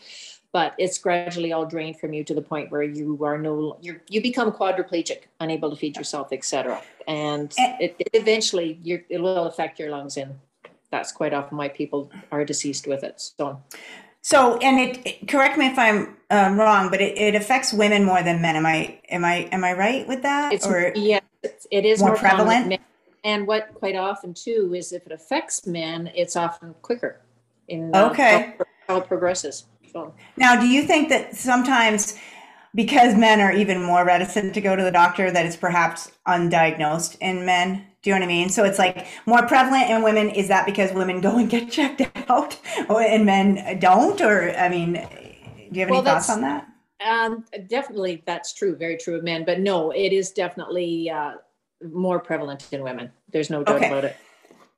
[0.53, 4.01] but it's gradually all drained from you to the point where you are no you
[4.09, 9.79] you become quadriplegic unable to feed yourself etc and it, it eventually it will affect
[9.79, 10.35] your lungs and
[10.95, 13.21] that's quite often why people are deceased with it.
[13.21, 13.61] So,
[14.23, 18.23] so and it, correct me if I'm um, wrong, but it, it affects women more
[18.23, 18.55] than men.
[18.55, 20.53] Am I am I am I right with that?
[20.53, 21.21] It's, or yeah,
[21.71, 22.81] it is more, more prevalent.
[23.25, 27.21] And what quite often too is if it affects men, it's often quicker
[27.69, 28.55] in uh, okay
[28.87, 29.65] how it progresses.
[29.91, 32.17] So now, do you think that sometimes?
[32.77, 37.17] because men are even more reticent to go to the doctor that it's perhaps undiagnosed
[37.21, 38.51] in men do you know what I mean?
[38.51, 40.29] So it's like more prevalent in women.
[40.29, 42.61] Is that because women go and get checked out
[42.91, 44.21] and men don't?
[44.21, 45.01] Or, I mean, do
[45.73, 46.69] you have any well, thoughts on that?
[47.05, 48.77] Um, definitely, that's true.
[48.77, 49.47] Very true of men.
[49.47, 51.37] But no, it is definitely uh,
[51.83, 53.11] more prevalent in women.
[53.31, 53.89] There's no doubt okay.
[53.89, 54.17] about it.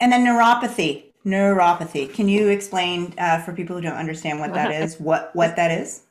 [0.00, 1.04] And then neuropathy.
[1.24, 2.12] Neuropathy.
[2.12, 4.98] Can you explain uh, for people who don't understand what that is?
[4.98, 6.02] What what that is?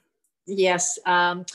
[0.46, 1.46] Yes, um,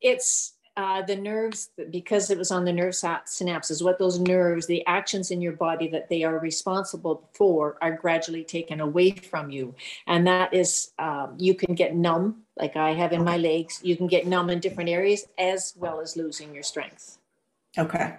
[0.00, 4.86] it's uh, the nerves, because it was on the nerve synapses, what those nerves, the
[4.86, 9.74] actions in your body that they are responsible for, are gradually taken away from you.
[10.06, 13.80] And that is, um, you can get numb, like I have in my legs.
[13.82, 17.18] You can get numb in different areas, as well as losing your strength.
[17.78, 18.14] Okay,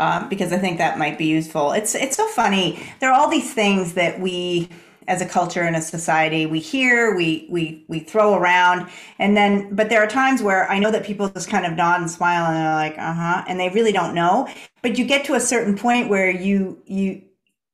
[0.00, 1.72] um, because I think that might be useful.
[1.72, 2.82] It's it's so funny.
[3.00, 4.68] There are all these things that we
[5.06, 8.86] as a culture and a society we hear we we we throw around
[9.18, 11.98] and then but there are times where i know that people just kind of nod
[11.98, 14.46] and smile and they're like uh-huh and they really don't know
[14.82, 17.22] but you get to a certain point where you you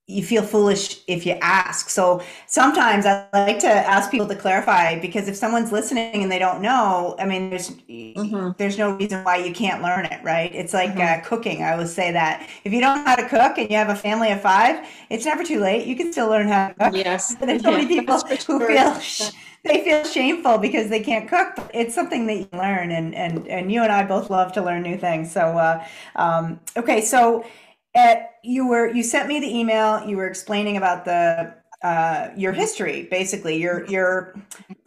[0.06, 1.88] you feel foolish if you ask.
[1.88, 6.38] So sometimes I like to ask people to clarify because if someone's listening and they
[6.38, 8.50] don't know, I mean, there's mm-hmm.
[8.58, 10.54] there's no reason why you can't learn it, right?
[10.54, 11.24] It's like mm-hmm.
[11.24, 11.62] uh, cooking.
[11.62, 13.96] I always say that if you don't know how to cook and you have a
[13.96, 15.86] family of five, it's never too late.
[15.86, 16.96] You can still learn how to cook.
[16.96, 19.00] Yes, there's so many people who feel.
[19.00, 19.30] Sh-
[19.64, 21.70] they feel shameful because they can't cook.
[21.72, 24.82] It's something that you learn, and and and you and I both love to learn
[24.82, 25.32] new things.
[25.32, 25.82] So, uh,
[26.16, 27.46] um, okay, so
[27.94, 30.04] at, you were you sent me the email.
[30.06, 34.34] You were explaining about the uh, your history, basically your your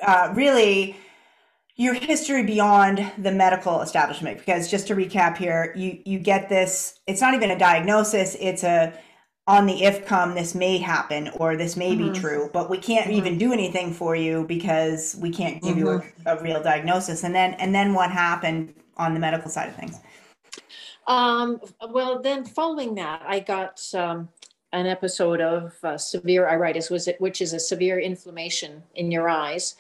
[0.02, 0.96] uh, really
[1.76, 4.40] your history beyond the medical establishment.
[4.40, 7.00] Because just to recap here, you you get this.
[7.08, 8.36] It's not even a diagnosis.
[8.40, 8.94] It's a
[9.48, 12.12] on the if come this may happen or this may mm-hmm.
[12.12, 13.18] be true but we can't mm-hmm.
[13.18, 15.80] even do anything for you because we can't give mm-hmm.
[15.80, 16.28] you a, mm-hmm.
[16.28, 20.00] a, real diagnosis and then and then what happened on the medical side of things
[21.08, 24.30] um, well, then following that, I got um,
[24.74, 29.76] an episode of uh, severe iritis, which is a severe inflammation in your eyes.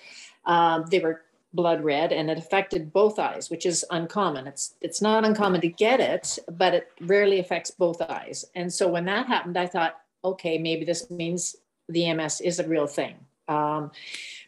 [0.45, 4.47] Um, they were blood red, and it affected both eyes, which is uncommon.
[4.47, 8.45] It's it's not uncommon to get it, but it rarely affects both eyes.
[8.55, 11.57] And so when that happened, I thought, okay, maybe this means
[11.89, 13.15] the MS is a real thing.
[13.49, 13.91] Um,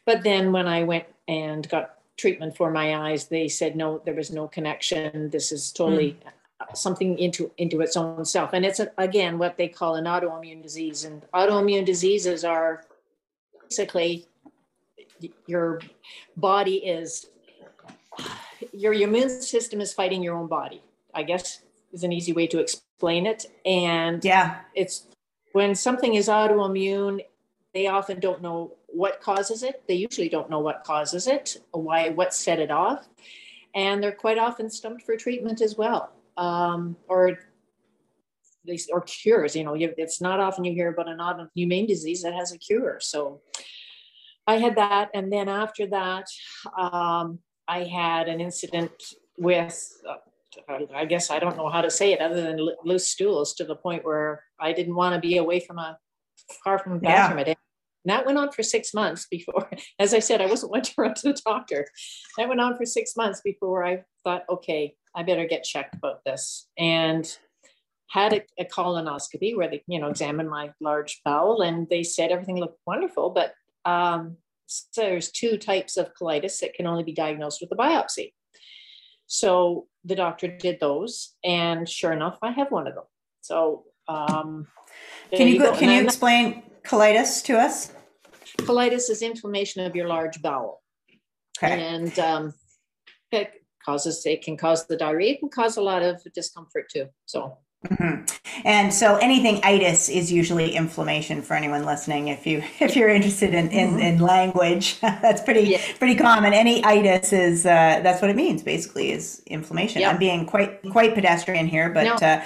[0.05, 4.13] but then when I went and got treatment for my eyes, they said no, there
[4.13, 5.29] was no connection.
[5.29, 6.31] This is totally mm
[6.73, 8.53] something into into its own self.
[8.53, 11.03] And it's a, again what they call an autoimmune disease.
[11.03, 12.83] And autoimmune diseases are
[13.61, 14.25] basically
[15.47, 15.81] your
[16.37, 17.27] body is
[18.73, 20.81] your immune system is fighting your own body
[21.13, 23.45] i guess is an easy way to explain it.
[23.65, 24.59] And yeah.
[24.75, 25.07] it's
[25.53, 27.21] when something is autoimmune
[27.73, 29.83] they often don't know what causes it.
[29.87, 33.07] They usually don't know what causes it why what set it off.
[33.75, 37.39] And they're quite often stumped for treatment as well um, or
[38.65, 39.55] these or cures.
[39.55, 42.99] You know, it's not often you hear about an autoimmune disease that has a cure.
[43.01, 43.41] So
[44.47, 46.25] I had that, and then after that,
[46.77, 48.91] um, I had an incident
[49.37, 49.91] with.
[50.07, 50.15] Uh,
[50.95, 53.75] I guess I don't know how to say it other than loose stools to the
[53.75, 55.97] point where I didn't want to be away from a
[56.63, 57.53] far from a bathroom yeah.
[58.05, 60.93] And that went on for six months before, as I said, I wasn't one to
[60.97, 61.87] run to the doctor.
[62.37, 66.23] That went on for six months before I thought, okay, I better get checked about
[66.25, 66.67] this.
[66.77, 67.25] And
[68.09, 72.31] had a, a, colonoscopy where they, you know, examined my large bowel and they said
[72.31, 73.53] everything looked wonderful, but
[73.85, 78.33] um, so there's two types of colitis that can only be diagnosed with a biopsy.
[79.27, 83.03] So the doctor did those, and sure enough, I have one of them.
[83.41, 84.67] So um,
[85.31, 87.91] can you, go, can you explain colitis to us?
[88.57, 90.81] Colitis is inflammation of your large bowel,
[91.57, 91.79] okay.
[91.79, 92.53] and um,
[93.89, 97.07] causes it can cause the diarrhea, it can cause a lot of discomfort too.
[97.25, 98.25] So Mm-hmm.
[98.65, 102.27] And so anything itis is usually inflammation for anyone listening.
[102.27, 103.99] If you if you're interested in in, mm-hmm.
[103.99, 105.81] in language, that's pretty yeah.
[105.97, 106.53] pretty common.
[106.53, 110.03] Any itis is uh, that's what it means basically is inflammation.
[110.03, 112.27] I'm being quite quite pedestrian here, but no.
[112.27, 112.41] uh,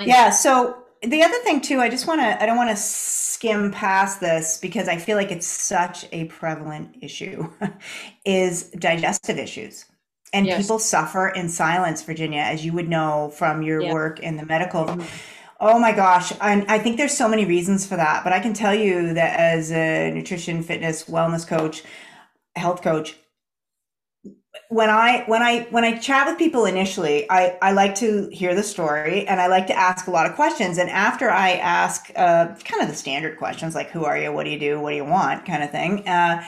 [0.00, 0.30] yeah.
[0.30, 4.20] So the other thing too, I just want to I don't want to skim past
[4.20, 7.48] this because I feel like it's such a prevalent issue,
[8.24, 9.84] is digestive issues
[10.32, 10.62] and yes.
[10.62, 13.92] people suffer in silence virginia as you would know from your yeah.
[13.92, 15.06] work in the medical mm-hmm.
[15.60, 18.54] oh my gosh I, I think there's so many reasons for that but i can
[18.54, 21.82] tell you that as a nutrition fitness wellness coach
[22.56, 23.16] health coach
[24.68, 28.54] when i when i when i chat with people initially i i like to hear
[28.54, 32.10] the story and i like to ask a lot of questions and after i ask
[32.16, 34.90] uh, kind of the standard questions like who are you what do you do what
[34.90, 36.42] do you want kind of thing uh,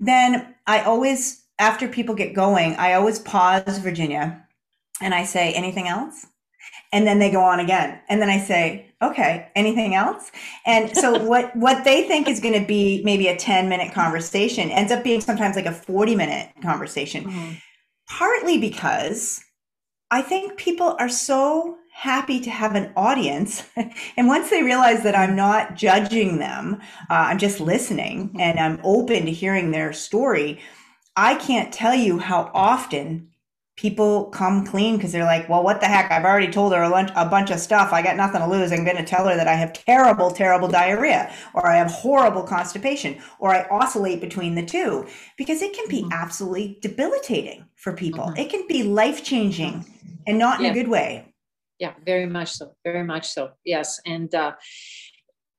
[0.00, 4.46] then i always after people get going, I always pause Virginia
[5.00, 6.26] and I say, anything else?
[6.92, 8.00] And then they go on again.
[8.08, 10.30] And then I say, okay, anything else?
[10.66, 14.70] And so what what they think is going to be maybe a 10 minute conversation
[14.70, 17.24] ends up being sometimes like a 40 minute conversation.
[17.24, 17.52] Mm-hmm.
[18.08, 19.42] Partly because
[20.10, 23.64] I think people are so happy to have an audience.
[24.16, 28.40] and once they realize that I'm not judging them, uh, I'm just listening mm-hmm.
[28.40, 30.60] and I'm open to hearing their story,
[31.16, 33.28] I can't tell you how often
[33.76, 36.10] people come clean because they're like, well, what the heck?
[36.10, 37.92] I've already told her a, lunch, a bunch of stuff.
[37.92, 38.70] I got nothing to lose.
[38.72, 42.44] I'm going to tell her that I have terrible, terrible diarrhea, or I have horrible
[42.44, 46.12] constipation, or I oscillate between the two because it can be mm-hmm.
[46.12, 48.26] absolutely debilitating for people.
[48.26, 48.38] Mm-hmm.
[48.38, 49.84] It can be life changing
[50.26, 51.34] and not in a good way.
[51.80, 52.74] Yeah, very much so.
[52.84, 53.50] Very much so.
[53.64, 54.00] Yes.
[54.06, 54.52] And, uh,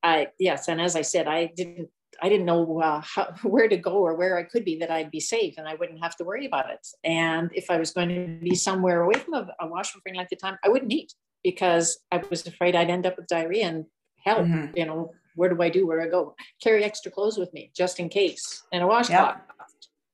[0.02, 0.70] I, yes.
[0.70, 1.90] And as I said, I didn't
[2.22, 5.12] I didn't know uh, how, where to go or where I could be that I'd
[5.12, 6.86] be safe and I wouldn't have to worry about it.
[7.04, 10.18] And if I was going to be somewhere away from a, a washroom for any
[10.18, 13.66] length of time, I wouldn't eat because I was afraid I'd end up with diarrhea
[13.66, 13.86] and
[14.24, 14.40] help.
[14.40, 14.78] Mm-hmm.
[14.78, 15.86] You know, where do I do?
[15.86, 16.36] Where do I go?
[16.62, 19.56] Carry extra clothes with me just in case, and a washcloth yep.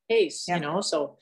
[0.10, 0.46] case.
[0.48, 0.60] Yep.
[0.60, 1.18] You know, so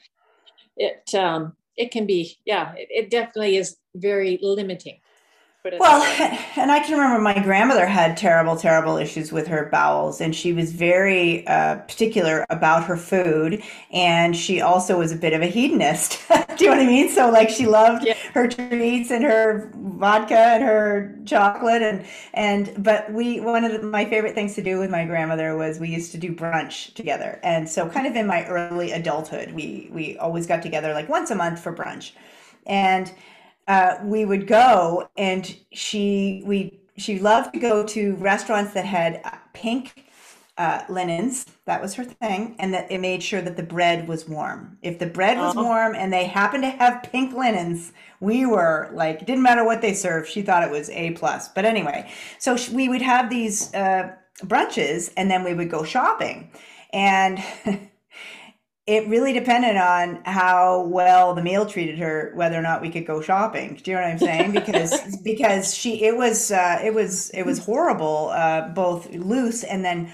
[0.77, 4.99] it um, it can be yeah, it, it definitely is very limiting
[5.65, 6.01] well,
[6.55, 10.53] and I can remember my grandmother had terrible, terrible issues with her bowels, and she
[10.53, 13.61] was very uh, particular about her food.
[13.91, 16.21] And she also was a bit of a hedonist.
[16.29, 17.09] Do you know what I mean?
[17.09, 18.15] So, like, she loved yeah.
[18.33, 23.81] her treats and her vodka and her chocolate, and and but we one of the,
[23.81, 27.39] my favorite things to do with my grandmother was we used to do brunch together.
[27.43, 31.31] And so, kind of in my early adulthood, we we always got together like once
[31.31, 32.11] a month for brunch,
[32.65, 33.11] and
[33.69, 39.21] uh, we would go and she we she loved to go to restaurants that had
[39.23, 40.05] uh, pink
[40.57, 41.45] uh, linens.
[41.65, 42.55] That was her thing.
[42.59, 44.77] And that it made sure that the bread was warm.
[44.81, 45.63] If the bread was uh-huh.
[45.63, 49.93] warm and they happened to have pink linens we were like didn't matter what they
[49.93, 51.47] served she thought it was a plus.
[51.49, 56.51] But anyway so we would have these uh, brunches and then we would go shopping.
[56.91, 57.39] And
[58.89, 63.05] it really depended on how well the meal treated her whether or not we could
[63.05, 66.93] go shopping do you know what i'm saying because because she it was uh, it
[66.93, 70.11] was it was horrible uh, both loose and then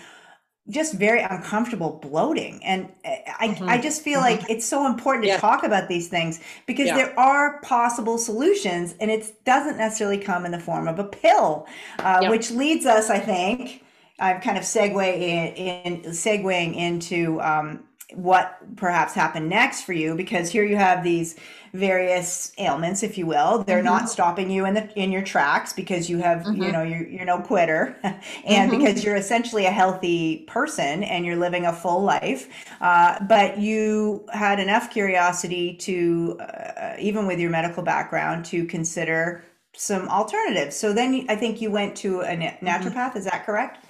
[0.68, 2.92] just very uncomfortable bloating and
[3.40, 3.70] i mm-hmm.
[3.70, 4.42] i just feel mm-hmm.
[4.42, 5.38] like it's so important to yeah.
[5.38, 6.98] talk about these things because yeah.
[6.98, 11.66] there are possible solutions and it doesn't necessarily come in the form of a pill
[12.00, 12.30] uh, yeah.
[12.30, 13.84] which leads us i think
[14.20, 20.14] i'm kind of segue in, in segueing into um, what perhaps happened next for you
[20.14, 21.36] because here you have these
[21.74, 23.86] various ailments if you will they're mm-hmm.
[23.86, 26.62] not stopping you in the in your tracks because you have mm-hmm.
[26.62, 28.78] you know you're, you're no quitter and mm-hmm.
[28.78, 32.48] because you're essentially a healthy person and you're living a full life
[32.80, 39.44] uh, but you had enough curiosity to uh, even with your medical background to consider
[39.76, 42.66] some alternatives so then i think you went to a mm-hmm.
[42.66, 43.84] naturopath is that correct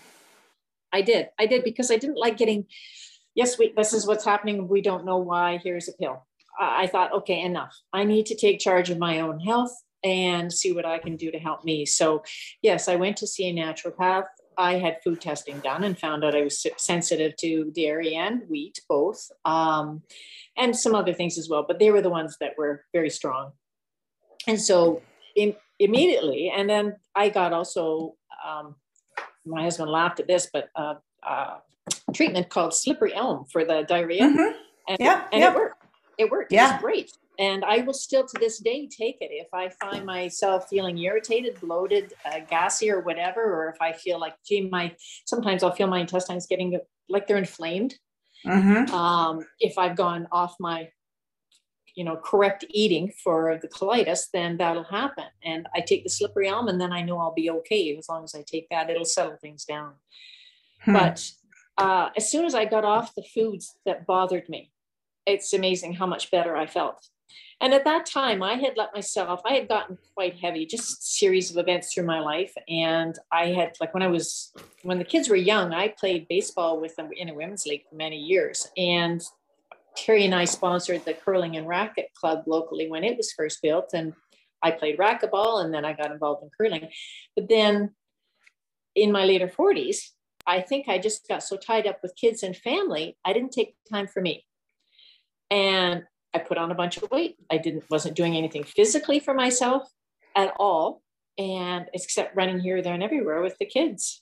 [0.93, 2.65] i did i did because i didn't like getting
[3.35, 4.67] yes, we, this is what's happening.
[4.67, 5.59] We don't know why.
[5.63, 6.25] Here's a pill.
[6.59, 7.75] I thought, okay, enough.
[7.91, 11.31] I need to take charge of my own health and see what I can do
[11.31, 11.85] to help me.
[11.85, 12.23] So,
[12.61, 14.25] yes, I went to see a naturopath.
[14.57, 18.79] I had food testing done and found out I was sensitive to dairy and wheat,
[18.87, 20.03] both, um,
[20.55, 21.65] and some other things as well.
[21.67, 23.51] But they were the ones that were very strong.
[24.47, 25.01] And so,
[25.35, 28.15] in, immediately, and then I got also,
[28.47, 28.75] um,
[29.45, 31.57] my husband laughed at this, but uh, uh,
[32.15, 34.23] treatment called slippery elm for the diarrhea.
[34.23, 34.53] Mhm.
[34.87, 35.51] And, Yeah, and yeah.
[35.51, 35.83] it worked.
[36.17, 36.51] It worked.
[36.51, 36.73] It Yeah.
[36.73, 37.11] was great.
[37.37, 41.59] And I will still to this day take it if I find myself feeling irritated,
[41.59, 44.95] bloated, uh, gassy, or whatever, or if I feel like, gee, my
[45.25, 47.95] sometimes I'll feel my intestines getting like they're inflamed.
[48.45, 48.89] Mhm.
[48.89, 50.89] Um, if I've gone off my,
[51.95, 55.25] you know, correct eating for the colitis, then that'll happen.
[55.43, 58.23] And I take the slippery elm, and then I know I'll be okay as long
[58.23, 58.89] as I take that.
[58.89, 59.95] It'll settle things down.
[60.81, 60.93] Hmm.
[60.93, 61.31] But
[61.77, 64.71] uh, as soon as I got off the foods that bothered me,
[65.25, 67.09] it's amazing how much better I felt.
[67.61, 71.51] And at that time, I had let myself, I had gotten quite heavy, just series
[71.51, 72.53] of events through my life.
[72.67, 74.53] And I had, like, when I was,
[74.83, 77.95] when the kids were young, I played baseball with them in a women's league for
[77.95, 78.67] many years.
[78.77, 79.23] And
[79.95, 83.91] Terry and I sponsored the curling and racket club locally when it was first built.
[83.93, 84.13] And
[84.61, 86.89] I played racquetball and then I got involved in curling.
[87.35, 87.91] But then
[88.95, 90.09] in my later 40s,
[90.47, 93.75] I think I just got so tied up with kids and family, I didn't take
[93.91, 94.45] time for me.
[95.49, 97.37] And I put on a bunch of weight.
[97.49, 99.89] I didn't wasn't doing anything physically for myself
[100.35, 101.01] at all.
[101.37, 104.21] And except running here, there, and everywhere with the kids.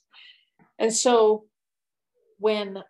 [0.80, 1.46] And so
[2.40, 2.84] when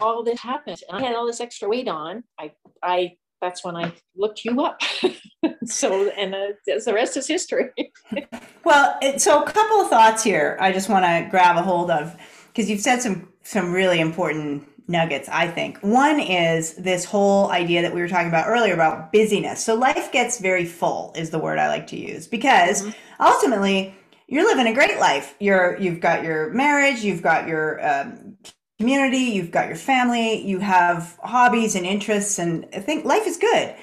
[0.00, 2.52] all this happened and I had all this extra weight on, I
[2.82, 4.80] I that's when I looked you up.
[5.64, 7.70] so and uh, the rest is history.
[8.64, 10.58] Well, it, so a couple of thoughts here.
[10.60, 12.14] I just want to grab a hold of
[12.48, 15.26] because you've said some some really important nuggets.
[15.30, 19.64] I think one is this whole idea that we were talking about earlier about busyness.
[19.64, 22.84] So life gets very full is the word I like to use because
[23.20, 23.94] ultimately
[24.26, 25.34] you're living a great life.
[25.40, 28.36] You're you've got your marriage, you've got your um,
[28.78, 33.36] community, you've got your family, you have hobbies and interests, and I think life is
[33.36, 33.74] good.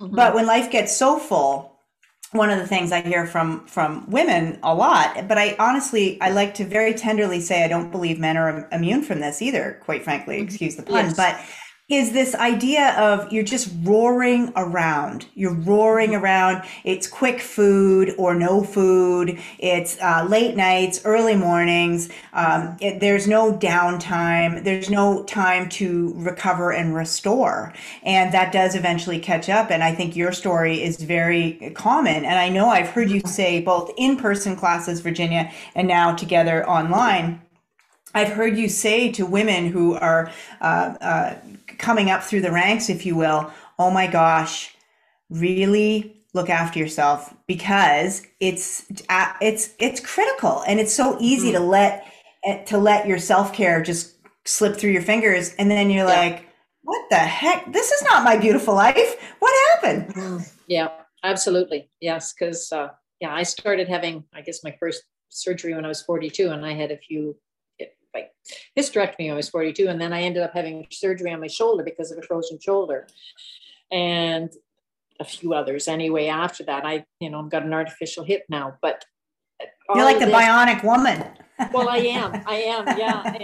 [0.00, 0.14] Mm-hmm.
[0.14, 1.78] But when life gets so full,
[2.32, 6.30] one of the things I hear from from women a lot, but I honestly I
[6.30, 10.04] like to very tenderly say I don't believe men are immune from this either, quite
[10.04, 10.44] frankly, mm-hmm.
[10.44, 11.16] excuse the pun, Yes.
[11.16, 11.40] but
[11.88, 15.24] is this idea of you're just roaring around.
[15.34, 16.62] You're roaring around.
[16.84, 19.40] It's quick food or no food.
[19.58, 22.10] It's uh, late nights, early mornings.
[22.34, 24.64] Um, it, there's no downtime.
[24.64, 27.72] There's no time to recover and restore.
[28.02, 29.70] And that does eventually catch up.
[29.70, 32.26] And I think your story is very common.
[32.26, 36.68] And I know I've heard you say both in person classes, Virginia, and now together
[36.68, 37.40] online.
[38.14, 40.30] I've heard you say to women who are
[40.60, 41.34] uh, uh,
[41.78, 44.74] coming up through the ranks, if you will, oh my gosh,
[45.30, 51.60] really look after yourself because it's uh, it's it's critical and it's so easy to
[51.60, 52.06] let
[52.44, 54.14] eh, to let your self-care just
[54.44, 56.20] slip through your fingers and then you're Yeah.
[56.20, 56.48] like
[56.82, 57.70] what the heck?
[57.72, 59.16] This is not my beautiful life.
[59.40, 60.44] What happened?
[60.68, 60.88] Yeah,
[61.22, 61.90] absolutely.
[62.00, 62.88] Yes, because uh,
[63.20, 66.72] yeah, I started having, I guess, my first surgery when I was 42, and I
[66.72, 67.36] had a few
[68.18, 68.32] like
[68.78, 72.10] hysterectomy I was 42, and then I ended up having surgery on my shoulder because
[72.10, 73.06] of a frozen shoulder,
[73.90, 74.50] and
[75.20, 75.88] a few others.
[75.88, 79.04] Anyway, after that, I you know I've got an artificial hip now, but
[79.94, 81.24] you're like the this- bionic woman
[81.72, 83.34] well, I am, I am, yeah,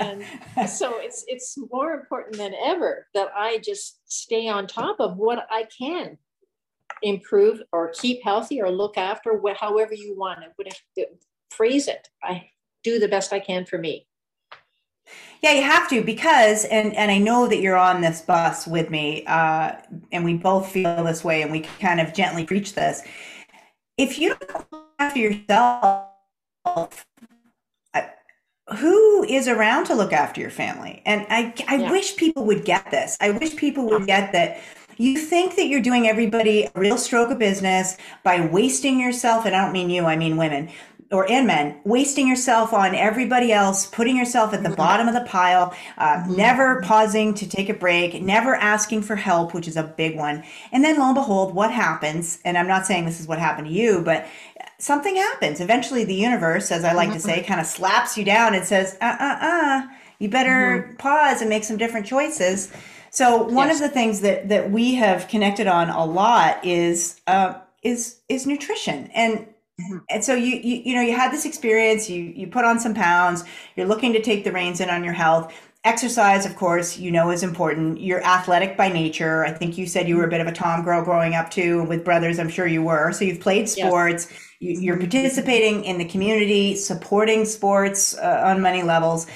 [0.56, 5.16] and so it's it's more important than ever that I just stay on top of
[5.16, 6.18] what I can
[7.02, 11.06] improve or keep healthy or look after however you want to
[11.50, 12.08] phrase it.
[12.22, 12.50] I
[12.84, 14.06] do the best I can for me.
[15.42, 18.88] Yeah, you have to because, and and I know that you're on this bus with
[18.88, 19.72] me, uh,
[20.10, 23.02] and we both feel this way, and we kind of gently preach this.
[23.98, 26.08] If you don't look after yourself,
[28.78, 31.02] who is around to look after your family?
[31.04, 31.90] And I, I Yeah.
[31.90, 33.16] wish people would get this.
[33.20, 34.60] I wish people would get that.
[34.96, 39.54] You think that you're doing everybody a real stroke of business by wasting yourself, and
[39.54, 40.70] I don't mean you, I mean women
[41.10, 45.20] or and men, wasting yourself on everybody else, putting yourself at the bottom of the
[45.22, 49.82] pile, uh, never pausing to take a break, never asking for help, which is a
[49.82, 50.42] big one.
[50.72, 52.40] And then lo and behold, what happens?
[52.44, 54.26] And I'm not saying this is what happened to you, but
[54.78, 55.60] something happens.
[55.60, 58.96] Eventually, the universe, as I like to say, kind of slaps you down and says,
[59.00, 59.82] uh uh uh,
[60.18, 62.72] you better pause and make some different choices.
[63.10, 63.76] So one Yes.
[63.76, 68.46] of the things that that we have connected on a lot is uh, is is
[68.46, 69.46] nutrition and
[70.08, 72.94] and so you, you you know you had this experience you you put on some
[72.94, 73.42] pounds
[73.76, 75.52] you're looking to take the reins in on your health.
[75.82, 78.00] Exercise of course you know is important.
[78.00, 79.44] You're athletic by nature.
[79.44, 81.84] I think you said you were a bit of a tom girl growing up too
[81.84, 82.38] with brothers.
[82.38, 83.12] I'm sure you were.
[83.12, 84.32] So you've played sports.
[84.60, 89.26] You, you're participating in the community supporting sports uh, on many levels.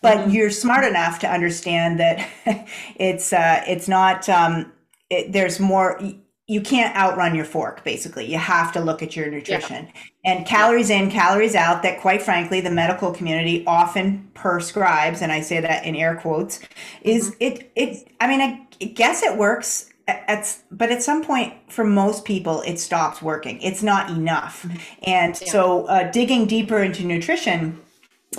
[0.00, 2.28] But you're smart enough to understand that
[2.96, 4.72] it's uh, it's not um,
[5.10, 6.00] it, there's more
[6.48, 10.32] you can't outrun your fork basically you have to look at your nutrition yeah.
[10.32, 15.40] and calories in calories out that quite frankly the medical community often prescribes and i
[15.40, 16.60] say that in air quotes
[17.02, 17.42] is mm-hmm.
[17.42, 22.24] it it i mean i guess it works at, but at some point for most
[22.24, 24.76] people it stops working it's not enough mm-hmm.
[25.04, 25.50] and yeah.
[25.50, 27.80] so uh, digging deeper into nutrition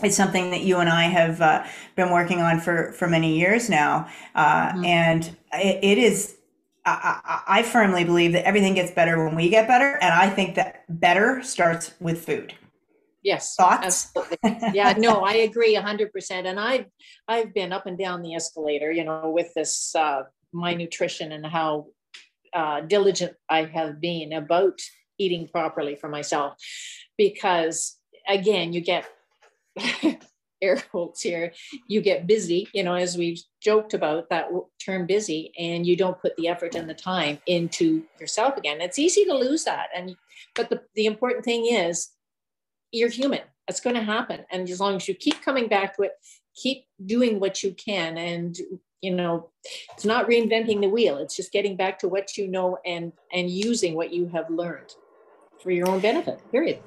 [0.04, 1.64] is something that you and I have uh,
[1.96, 4.86] been working on for for many years now, uh, mm-hmm.
[4.86, 6.36] and it, it is
[6.86, 10.56] I, I, firmly believe that everything gets better when we get better, and I think
[10.56, 12.54] that better starts with food.
[13.24, 14.12] Yes, thoughts.
[14.16, 14.38] Absolutely.
[14.74, 16.46] Yeah, no, I agree hundred percent.
[16.46, 16.86] And I've
[17.28, 21.46] I've been up and down the escalator, you know, with this uh, my nutrition and
[21.46, 21.88] how
[22.54, 24.80] uh, diligent I have been about
[25.18, 26.56] eating properly for myself,
[27.18, 29.06] because again, you get
[30.64, 31.54] air quotes here,
[31.88, 34.48] you get busy, you know, as we've joked about that
[34.84, 38.82] term busy, and you don't put the effort and the time into yourself again.
[38.82, 39.90] It's easy to lose that.
[39.96, 40.16] And
[40.56, 42.10] but the, the important thing is
[42.92, 43.42] you're human.
[43.68, 44.46] It's going to happen.
[44.52, 46.14] And as long as you keep coming back to it,
[46.56, 48.18] keep doing what you can.
[48.18, 48.58] And
[49.02, 49.50] you know,
[49.94, 51.18] it's not reinventing the wheel.
[51.18, 54.94] It's just getting back to what you know and and using what you have learned
[55.64, 56.80] for your own benefit, period.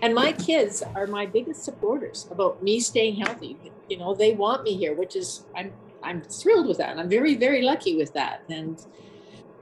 [0.00, 3.56] And my kids are my biggest supporters about me staying healthy.
[3.88, 6.90] You know, they want me here, which is I'm I'm thrilled with that.
[6.90, 8.42] And I'm very, very lucky with that.
[8.48, 8.84] And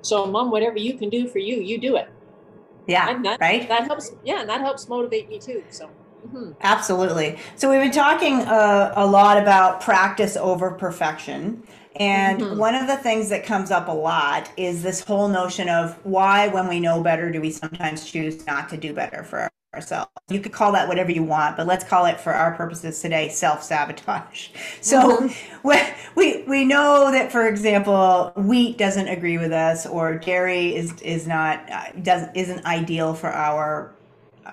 [0.02, 2.08] so mom, whatever you can do for you, you do it.
[2.86, 3.20] Yeah.
[3.40, 3.68] Right.
[3.68, 4.12] That helps.
[4.24, 4.40] Yeah.
[4.40, 5.62] And that helps motivate me too.
[5.68, 5.90] So
[6.26, 6.52] mm-hmm.
[6.62, 7.38] Absolutely.
[7.56, 11.62] So we've been talking uh, a lot about practice over perfection.
[11.97, 12.59] And mm-hmm.
[12.59, 16.49] one of the things that comes up a lot is this whole notion of why,
[16.49, 20.11] when we know better, do we sometimes choose not to do better for ourselves.
[20.28, 23.28] You could call that whatever you want, but let's call it for our purposes today
[23.28, 24.49] self-sabotage.
[24.82, 25.68] So mm-hmm.
[26.16, 31.26] we, we know that for example, wheat doesn't agree with us or dairy is is
[31.26, 33.93] not uh, doesn't isn't ideal for our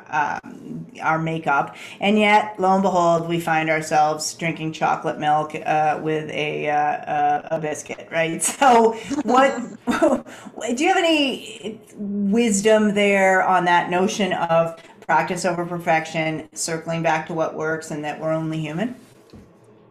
[0.10, 6.00] um, our makeup, and yet, lo and behold, we find ourselves drinking chocolate milk uh,
[6.02, 8.42] with a uh, a biscuit, right?
[8.58, 8.94] So,
[9.24, 9.56] what
[10.76, 17.28] do you have any wisdom there on that notion of practice over perfection, circling back
[17.28, 18.96] to what works, and that we're only human?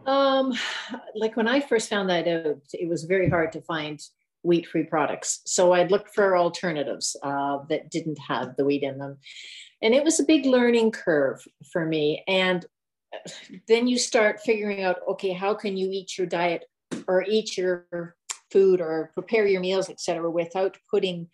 [0.05, 0.53] Um,
[1.15, 4.01] like when I first found that out, it was very hard to find
[4.43, 5.41] wheat-free products.
[5.45, 9.17] So I'd look for alternatives uh, that didn't have the wheat in them
[9.81, 12.23] and it was a big learning curve for me.
[12.27, 12.65] And
[13.67, 16.65] then you start figuring out okay how can you eat your diet
[17.07, 18.15] or eat your
[18.51, 21.27] food or prepare your meals etc without putting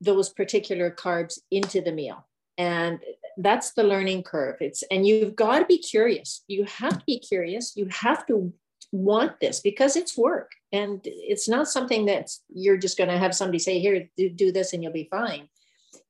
[0.00, 2.26] those particular carbs into the meal?
[2.58, 3.00] And
[3.38, 4.56] that's the learning curve.
[4.60, 6.44] It's and you've got to be curious.
[6.48, 7.76] You have to be curious.
[7.76, 8.52] You have to
[8.92, 10.52] want this because it's work.
[10.70, 14.52] And it's not something that you're just going to have somebody say here do, do
[14.52, 15.48] this and you'll be fine.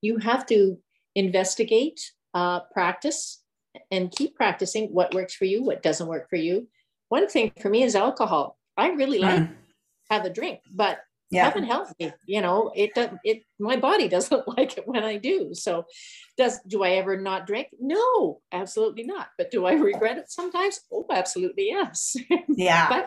[0.01, 0.79] You have to
[1.15, 2.01] investigate,
[2.35, 3.43] uh, practice,
[3.91, 6.69] and keep practicing what works for you, what doesn't work for you.
[7.09, 8.59] One thing for me is alcohol.
[8.77, 9.55] I really like mm.
[10.11, 11.01] have a drink, but
[11.33, 11.45] yeah.
[11.45, 12.13] haven't helped me.
[12.27, 13.19] You know, it doesn't.
[13.25, 15.55] it my body doesn't like it when I do.
[15.55, 15.85] So
[16.37, 17.69] does do I ever not drink?
[17.81, 19.29] No, absolutely not.
[19.39, 20.81] But do I regret it sometimes?
[20.93, 22.17] Oh, absolutely yes.
[22.49, 22.89] Yeah.
[22.89, 23.07] but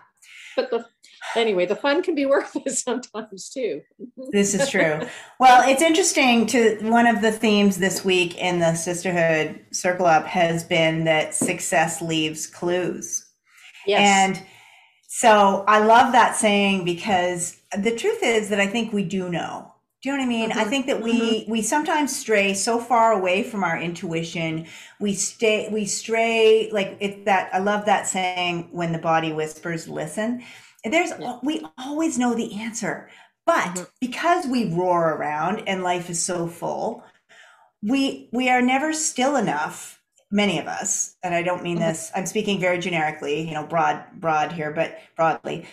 [0.56, 0.86] but the
[1.36, 3.82] anyway, the fun can be worth it sometimes too.
[4.30, 5.00] this is true.
[5.38, 10.26] Well, it's interesting to one of the themes this week in the sisterhood circle up
[10.26, 13.26] has been that success leaves clues.
[13.86, 14.00] Yes.
[14.00, 14.46] And
[15.08, 19.72] so I love that saying because the truth is that I think we do know.
[20.06, 20.50] Do you know what I mean?
[20.50, 20.60] Mm-hmm.
[20.60, 21.50] I think that we mm-hmm.
[21.50, 24.66] we sometimes stray so far away from our intuition.
[25.00, 29.88] We stay we stray like it's that I love that saying when the body whispers
[29.88, 30.44] listen.
[30.84, 31.40] There's yeah.
[31.42, 33.10] we always know the answer.
[33.46, 33.82] But mm-hmm.
[34.00, 37.02] because we roar around and life is so full,
[37.82, 40.00] we we are never still enough
[40.30, 41.86] many of us and i don't mean mm-hmm.
[41.86, 45.64] this i'm speaking very generically you know broad broad here but broadly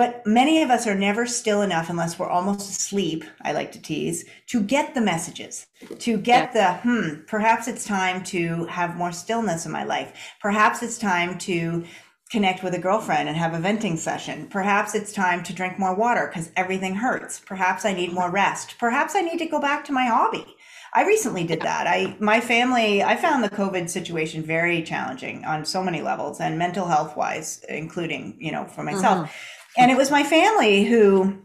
[0.00, 3.82] but many of us are never still enough unless we're almost asleep, I like to
[3.82, 5.66] tease, to get the messages,
[5.98, 10.14] to get the, hmm, perhaps it's time to have more stillness in my life.
[10.40, 11.84] Perhaps it's time to
[12.30, 14.46] connect with a girlfriend and have a venting session.
[14.48, 17.38] Perhaps it's time to drink more water because everything hurts.
[17.38, 18.76] Perhaps I need more rest.
[18.78, 20.46] Perhaps I need to go back to my hobby.
[20.94, 21.86] I recently did that.
[21.86, 26.58] I my family I found the COVID situation very challenging on so many levels and
[26.58, 29.18] mental health wise, including, you know, for myself.
[29.18, 29.59] Mm-hmm.
[29.76, 31.38] And it was my family who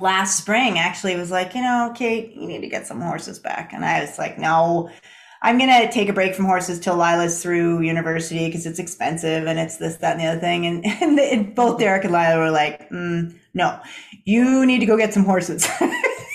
[0.00, 3.72] last spring actually was like, you know, Kate, you need to get some horses back.
[3.72, 4.90] And I was like, no,
[5.42, 9.46] I'm going to take a break from horses till Lila's through university because it's expensive
[9.46, 10.66] and it's this, that, and the other thing.
[10.66, 13.80] And, and, the, both Derek and Lila were like, mm, no,
[14.24, 15.68] you need to go get some horses.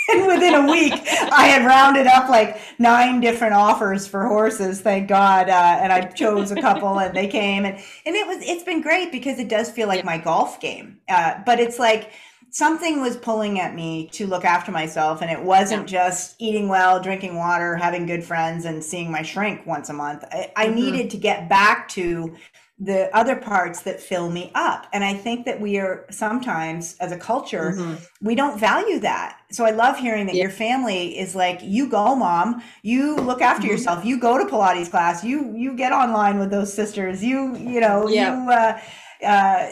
[0.10, 4.82] and within a week, I had rounded up like nine different offers for horses.
[4.82, 8.38] Thank God, uh, and I chose a couple, and they came, and and it was
[8.42, 11.00] it's been great because it does feel like my golf game.
[11.10, 12.12] Uh, but it's like
[12.50, 16.10] something was pulling at me to look after myself, and it wasn't yeah.
[16.10, 20.24] just eating well, drinking water, having good friends, and seeing my shrink once a month.
[20.32, 20.76] I, I mm-hmm.
[20.76, 22.36] needed to get back to
[22.80, 24.86] the other parts that fill me up.
[24.94, 27.96] And I think that we are sometimes, as a culture, mm-hmm.
[28.22, 29.40] we don't value that.
[29.52, 30.44] So I love hearing that yeah.
[30.44, 33.72] your family is like, you go, mom, you look after mm-hmm.
[33.72, 37.80] yourself, you go to Pilates class, you you get online with those sisters, you you
[37.80, 38.44] know, yeah.
[38.44, 38.52] you.
[38.52, 38.80] Uh,
[39.24, 39.72] uh,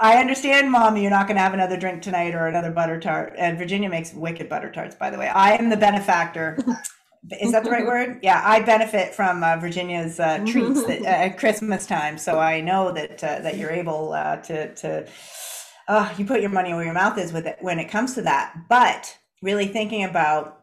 [0.00, 3.34] I understand, mom, you're not going to have another drink tonight or another butter tart.
[3.38, 5.28] And Virginia makes wicked butter tarts, by the way.
[5.28, 6.58] I am the benefactor
[7.40, 8.20] is that the right word?
[8.22, 12.60] Yeah, I benefit from uh, Virginia's uh, treats that, uh, at Christmas time, so I
[12.60, 15.08] know that uh, that you're able uh, to to
[15.88, 18.22] uh, you put your money where your mouth is with it when it comes to
[18.22, 18.54] that.
[18.68, 20.56] But really thinking about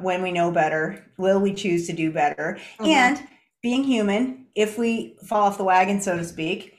[0.00, 2.58] when we know better, will we choose to do better?
[2.78, 2.86] Mm-hmm.
[2.86, 3.28] And
[3.62, 6.74] being human, if we fall off the wagon, so to speak,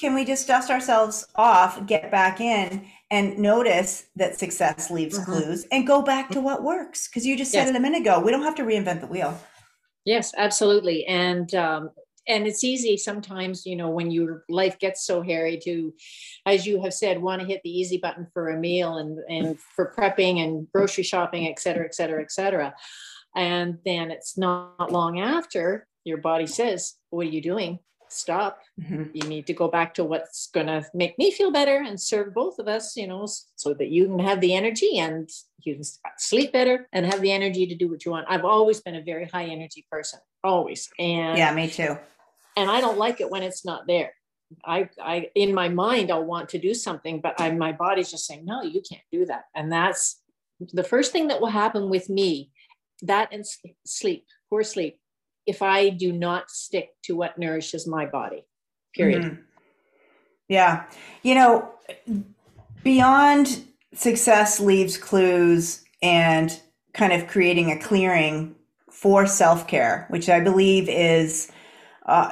[0.00, 5.30] can we just dust ourselves off, get back in, and notice that success leaves mm-hmm.
[5.30, 7.06] clues and go back to what works?
[7.06, 7.70] Because you just said yes.
[7.70, 8.18] it a minute ago.
[8.18, 9.38] We don't have to reinvent the wheel.
[10.06, 11.04] Yes, absolutely.
[11.06, 11.90] And um,
[12.26, 15.92] and it's easy sometimes, you know, when your life gets so hairy to,
[16.46, 19.58] as you have said, want to hit the easy button for a meal and and
[19.60, 22.74] for prepping and grocery shopping, et cetera, et cetera, et cetera.
[23.36, 27.78] And then it's not long after your body says, What are you doing?
[28.12, 28.60] Stop.
[28.80, 29.04] Mm-hmm.
[29.14, 32.34] You need to go back to what's going to make me feel better and serve
[32.34, 35.28] both of us, you know, so that you can have the energy and
[35.60, 35.84] you can
[36.18, 38.26] sleep better and have the energy to do what you want.
[38.28, 40.90] I've always been a very high energy person, always.
[40.98, 41.96] And yeah, me too.
[42.56, 44.12] And I don't like it when it's not there.
[44.64, 48.26] I, I, in my mind, I'll want to do something, but I, my body's just
[48.26, 49.44] saying, no, you can't do that.
[49.54, 50.20] And that's
[50.60, 52.50] the first thing that will happen with me.
[53.00, 53.44] That and
[53.84, 55.00] sleep, poor sleep
[55.46, 58.44] if I do not stick to what nourishes my body,
[58.94, 59.22] period.
[59.22, 59.42] Mm-hmm.
[60.48, 60.84] Yeah.
[61.22, 61.70] You know,
[62.82, 63.64] beyond
[63.94, 66.60] success leaves clues and
[66.94, 68.54] kind of creating a clearing
[68.90, 71.50] for self care, which I believe is,
[72.06, 72.30] uh,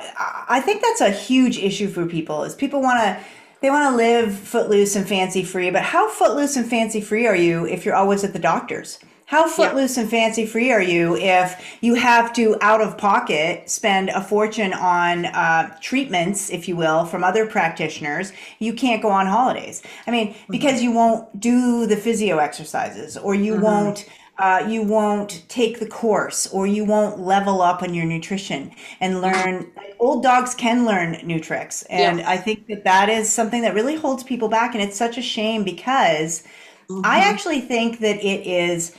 [0.49, 2.45] I think that's a huge issue for people.
[2.45, 3.25] Is people want to
[3.61, 7.37] they want to live footloose and fancy free, but how footloose and fancy free are
[7.37, 8.99] you if you're always at the doctor's?
[9.31, 10.03] How footloose yeah.
[10.03, 14.73] and fancy free are you if you have to out of pocket spend a fortune
[14.73, 18.33] on uh, treatments, if you will, from other practitioners?
[18.59, 19.85] You can't go on holidays.
[20.09, 20.51] I mean, mm-hmm.
[20.51, 23.63] because you won't do the physio exercises or you mm-hmm.
[23.63, 24.09] won't.
[24.37, 29.15] Uh, you won't take the course or you won't level up on your nutrition and
[29.15, 29.25] mm-hmm.
[29.25, 32.31] learn old dogs can learn new tricks and yeah.
[32.31, 35.23] i think that that is something that really holds people back and it's such a
[35.23, 36.43] shame because
[36.89, 37.03] mm-hmm.
[37.05, 38.97] i actually think that it is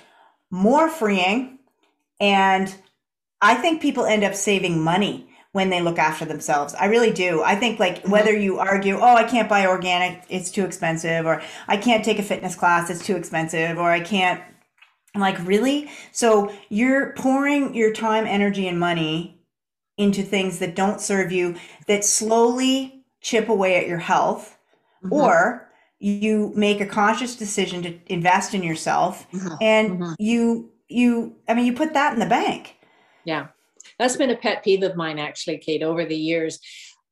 [0.51, 1.57] more freeing.
[2.19, 2.73] And
[3.41, 6.73] I think people end up saving money when they look after themselves.
[6.75, 7.41] I really do.
[7.43, 8.11] I think like mm-hmm.
[8.11, 12.19] whether you argue, oh, I can't buy organic, it's too expensive, or I can't take
[12.19, 14.41] a fitness class, it's too expensive, or I can't.
[15.13, 15.89] Like, really?
[16.13, 19.41] So you're pouring your time, energy, and money
[19.97, 24.57] into things that don't serve you, that slowly chip away at your health,
[25.03, 25.11] mm-hmm.
[25.11, 25.69] or
[26.01, 29.53] you make a conscious decision to invest in yourself mm-hmm.
[29.61, 30.13] and mm-hmm.
[30.17, 32.77] you you i mean you put that in the bank.
[33.23, 33.47] Yeah.
[33.99, 36.59] That's been a pet peeve of mine actually kate over the years.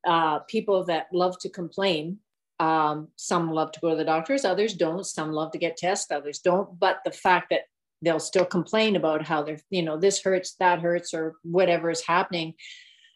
[0.04, 2.18] Uh, people that love to complain
[2.58, 5.06] um, some love to go to the doctors others don't.
[5.06, 6.78] Some love to get tests others don't.
[6.78, 7.62] But the fact that
[8.02, 12.04] they'll still complain about how they're you know this hurts that hurts or whatever is
[12.04, 12.54] happening.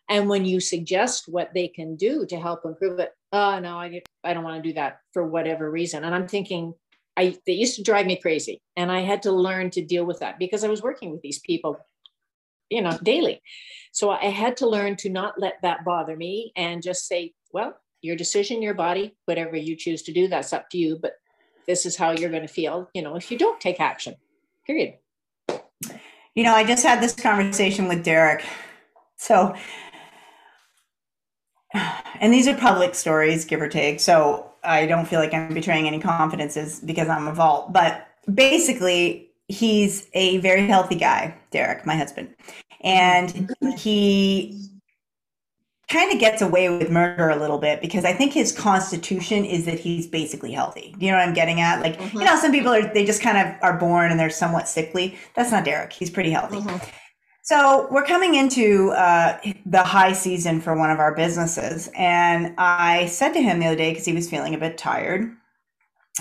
[0.08, 4.00] And when you suggest what they can do to help improve it oh no i,
[4.22, 6.04] I don't want to do that for whatever reason.
[6.04, 6.72] And i'm thinking
[7.16, 10.20] i they used to drive me crazy and i had to learn to deal with
[10.20, 11.76] that because i was working with these people
[12.70, 13.42] you know daily.
[13.92, 17.76] So i had to learn to not let that bother me and just say well
[18.00, 21.14] your decision your body whatever you choose to do that's up to you but
[21.66, 24.14] this is how you're going to feel you know if you don't take action
[24.66, 24.94] period.
[26.34, 28.44] You know i just had this conversation with derek.
[29.16, 29.54] So
[31.74, 34.00] and these are public stories, give or take.
[34.00, 37.72] So I don't feel like I'm betraying any confidences because I'm a vault.
[37.72, 42.34] But basically, he's a very healthy guy, Derek, my husband.
[42.80, 44.70] And he
[45.88, 49.66] kind of gets away with murder a little bit because I think his constitution is
[49.66, 50.94] that he's basically healthy.
[50.98, 51.80] Do you know what I'm getting at?
[51.80, 52.18] Like, mm-hmm.
[52.18, 55.18] you know, some people are, they just kind of are born and they're somewhat sickly.
[55.34, 55.92] That's not Derek.
[55.92, 56.56] He's pretty healthy.
[56.56, 56.90] Mm-hmm.
[57.44, 61.90] So we're coming into uh, the high season for one of our businesses.
[61.94, 65.30] And I said to him the other day, because he was feeling a bit tired,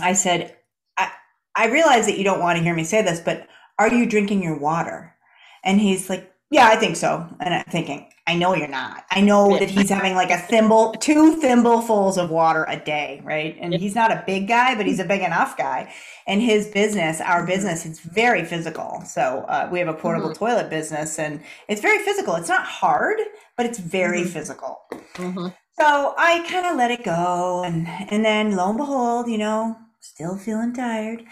[0.02, 0.58] I said,
[0.98, 1.12] I,
[1.56, 3.48] I realize that you don't want to hear me say this, but
[3.80, 5.16] are you drinking your water?
[5.64, 7.28] And he's like, yeah, I think so.
[7.42, 9.06] And I'm thinking, I know you're not.
[9.12, 13.58] I know that he's having like a thimble, two thimblefuls of water a day, right?
[13.62, 15.94] And he's not a big guy, but he's a big enough guy.
[16.28, 17.48] And his business, our Mm-hmm.
[17.48, 19.04] business, it's very physical.
[19.08, 20.36] So uh, we have a portable Mhm.
[20.36, 22.36] toilet business, and it's very physical.
[22.38, 23.20] It's not hard,
[23.58, 24.28] but it's very Mhm.
[24.28, 24.82] physical.
[25.18, 25.56] Mhm.
[25.80, 29.78] So I kind of let it go, and and then lo and behold, you know,
[30.02, 31.26] still feeling tired,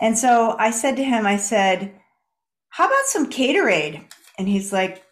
[0.00, 1.92] and so I said to him, I said,
[2.70, 4.02] "How about some Caterade?"
[4.38, 5.02] And he's like,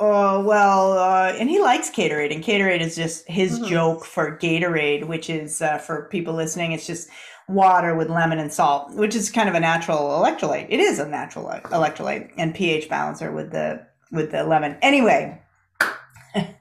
[0.00, 3.68] "Oh well," uh, and he likes Caterade, and Caterade is just his Mhm.
[3.68, 7.08] joke for Gatorade, which is uh, for people listening, it's just
[7.48, 10.66] water with lemon and salt, which is kind of a natural electrolyte.
[10.70, 13.80] It is a natural electrolyte and pH balancer with the
[14.12, 14.76] with the lemon.
[14.82, 15.40] Anyway.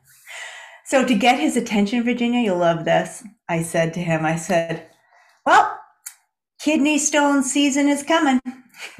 [0.86, 3.24] So to get his attention, Virginia, you'll love this.
[3.48, 4.90] I said to him, I said,
[5.46, 5.80] Well,
[6.62, 8.42] kidney stone season is coming.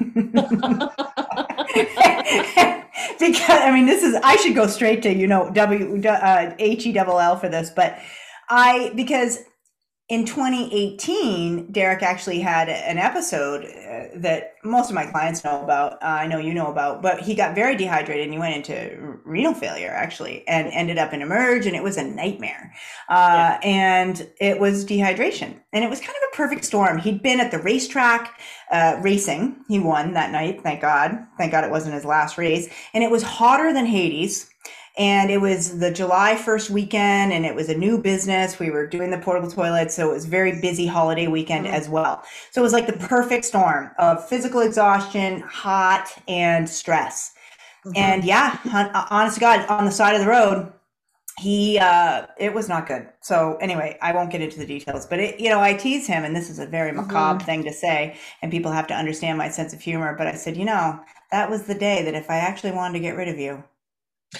[3.20, 6.86] because I mean, this is I should go straight to you know W uh, H
[6.86, 7.98] E double L for this, but
[8.48, 9.38] I because
[10.12, 15.94] in 2018, Derek actually had an episode uh, that most of my clients know about.
[15.94, 19.18] Uh, I know you know about, but he got very dehydrated and he went into
[19.24, 22.74] renal failure actually, and ended up in emerge, and it was a nightmare.
[23.08, 26.98] Uh, And it was dehydration, and it was kind of a perfect storm.
[26.98, 28.38] He'd been at the racetrack
[28.70, 29.64] uh, racing.
[29.66, 31.26] He won that night, thank God.
[31.38, 34.51] Thank God it wasn't his last race, and it was hotter than Hades
[34.98, 38.58] and it was the July 1st weekend and it was a new business.
[38.58, 41.72] We were doing the portable toilets, so it was very busy holiday weekend Mhm.
[41.72, 42.22] as well.
[42.50, 47.32] So it was like the perfect storm of physical exhaustion, hot, and stress.
[47.86, 47.92] Mhm.
[47.96, 50.72] And yeah, uh, honest to God, on the side of the road,
[51.38, 53.08] he uh it was not good.
[53.22, 56.24] So anyway, I won't get into the details, but it you know, I tease him
[56.24, 59.48] and this is a very macabre thing to say and people have to understand my
[59.48, 61.00] sense of humor, but I said, "You know,
[61.32, 63.64] that was the day that if I actually wanted to get rid of you,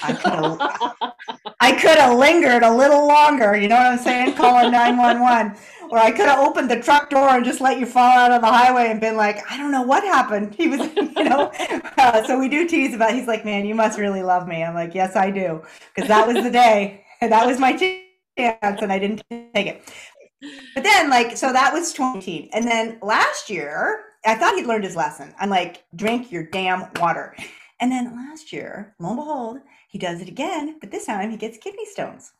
[0.01, 4.35] I could have lingered a little longer, you know what I'm saying?
[4.35, 5.57] Calling 911.
[5.91, 8.41] Or I could have opened the truck door and just let you fall out on
[8.41, 10.55] the highway and been like, I don't know what happened.
[10.55, 11.53] He was, you know.
[11.99, 14.65] Uh, so we do tease about, he's like, man, you must really love me.
[14.65, 15.63] I'm like, yes, I do.
[15.95, 17.05] Because that was the day.
[17.21, 18.03] And that was my chance
[18.39, 19.23] and I didn't
[19.55, 19.93] take it.
[20.75, 22.51] But then, like, so that was 20.
[22.53, 25.35] And then last year, I thought he'd learned his lesson.
[25.39, 27.37] I'm like, drink your damn water.
[27.81, 29.59] And then last year, lo and behold,
[29.93, 32.33] he does it again, but this time he gets kidney stones.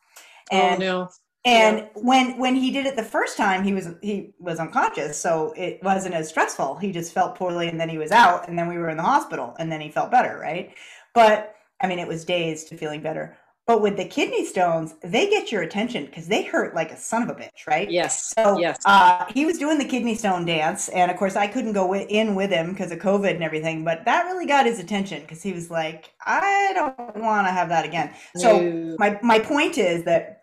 [0.51, 1.09] oh And no.
[1.45, 5.53] and when when he did it the first time, he was he was unconscious, so
[5.55, 6.77] it wasn't as stressful.
[6.77, 9.03] He just felt poorly, and then he was out, and then we were in the
[9.03, 10.73] hospital, and then he felt better, right?
[11.13, 13.37] But I mean, it was days to feeling better.
[13.65, 17.23] But with the kidney stones, they get your attention because they hurt like a son
[17.23, 17.89] of a bitch, right?
[17.89, 18.33] Yes.
[18.35, 18.77] So yes.
[18.85, 22.35] uh, he was doing the kidney stone dance, and of course I couldn't go in
[22.35, 23.85] with him because of COVID and everything.
[23.85, 27.69] But that really got his attention because he was like, "I don't want to have
[27.69, 28.95] that again." So No.
[28.99, 30.42] my my point is that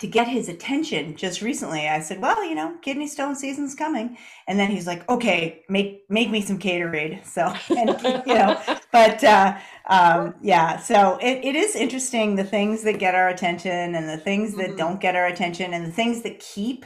[0.00, 4.16] to get his attention just recently i said well you know kidney stone season's coming
[4.48, 7.90] and then he's like okay make make me some caterade so and
[8.26, 8.60] you know
[8.92, 9.56] but uh
[9.88, 14.18] um yeah so it, it is interesting the things that get our attention and the
[14.18, 14.76] things that Mhm.
[14.76, 16.84] don't get our attention and the things that keep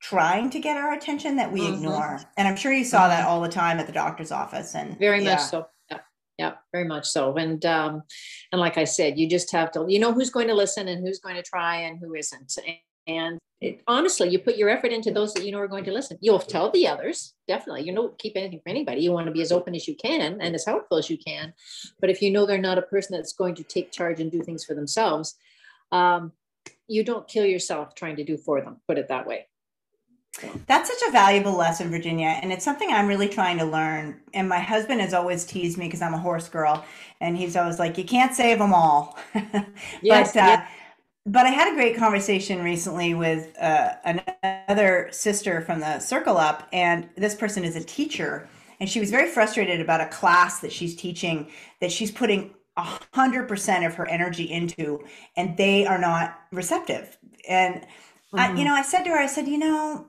[0.00, 1.74] trying to get our attention that we Mhm.
[1.74, 4.98] ignore and i'm sure you saw that all the time at the doctor's office and
[4.98, 5.32] very yeah.
[5.34, 5.66] much so
[6.38, 7.34] yeah very much so.
[7.36, 8.02] And um
[8.52, 11.06] and like i said you just have to you know who's going to listen and
[11.06, 12.58] who's going to try and who isn't.
[13.06, 15.92] And it, honestly you put your effort into those that you know are going to
[15.92, 16.18] listen.
[16.20, 17.82] You'll tell the others definitely.
[17.82, 19.00] You don't keep anything for anybody.
[19.00, 21.52] You want to be as open as you can and as helpful as you can.
[22.00, 24.42] But if you know they're not a person that's going to take charge and do
[24.42, 25.36] things for themselves
[25.92, 26.32] um
[26.86, 29.46] you don't kill yourself trying to do for them put it that way
[30.66, 34.20] That's such a valuable lesson, Virginia, and it's something I'm really trying to learn.
[34.34, 36.84] And my husband has always teased me because I'm a horse girl,
[37.20, 39.18] and he's always like, "You can't save them all."
[40.00, 40.66] Yes, but uh, yeah.
[41.26, 46.68] but I had a great conversation recently with uh, another sister from the Circle Up,
[46.72, 48.48] and this person is a teacher,
[48.80, 52.98] and she was very frustrated about a class that she's teaching that she's putting a
[53.14, 55.00] hundred percent of her energy into,
[55.36, 57.18] and they are not receptive.
[57.48, 57.86] And
[58.36, 58.64] I, you Mhm.
[58.64, 60.06] know, I said to her, I said, you know,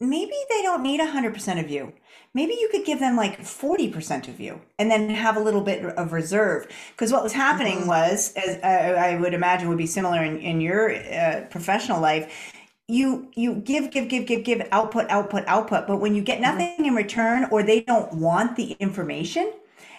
[0.00, 1.92] maybe they don't need 100% of you.
[2.34, 5.84] Maybe you could give them like 40% of you and then have a little bit
[5.84, 6.66] of reserve.
[6.92, 7.86] Because what was happening Mhm.
[7.86, 12.52] was, as I, I would imagine would be similar in, in your uh, professional life,
[12.88, 16.86] you you give give give give give output output output but when you get nothing
[16.86, 19.52] in return or they don't want the information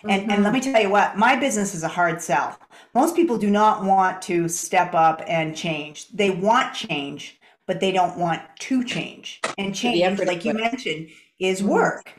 [0.07, 2.57] and and let me tell you what my business is a hard sell
[2.93, 7.91] most people do not want to step up and change they want change but they
[7.91, 11.09] don't want to change and change like you mentioned
[11.39, 11.63] is Mhm.
[11.63, 12.13] work.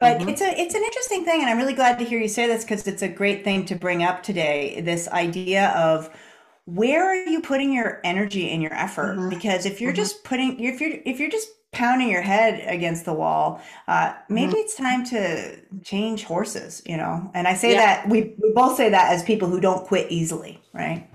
[0.00, 0.28] But Mhm.
[0.28, 2.64] it's a it's an interesting thing, and I'm really glad to hear you say this
[2.64, 4.80] because it's a great thing to bring up today.
[4.80, 6.10] This idea of
[6.66, 9.24] where are you putting your energy and your effort?
[9.24, 9.28] Mhm.
[9.28, 9.94] Because if you're Mhm.
[9.94, 14.56] just putting if you're if you're just pounding your head against the wall, uh, maybe
[14.56, 17.30] it's time to change horses, you know.
[17.34, 17.76] And I say Yeah.
[17.76, 21.06] that we we both say that as people who don't quit easily, right?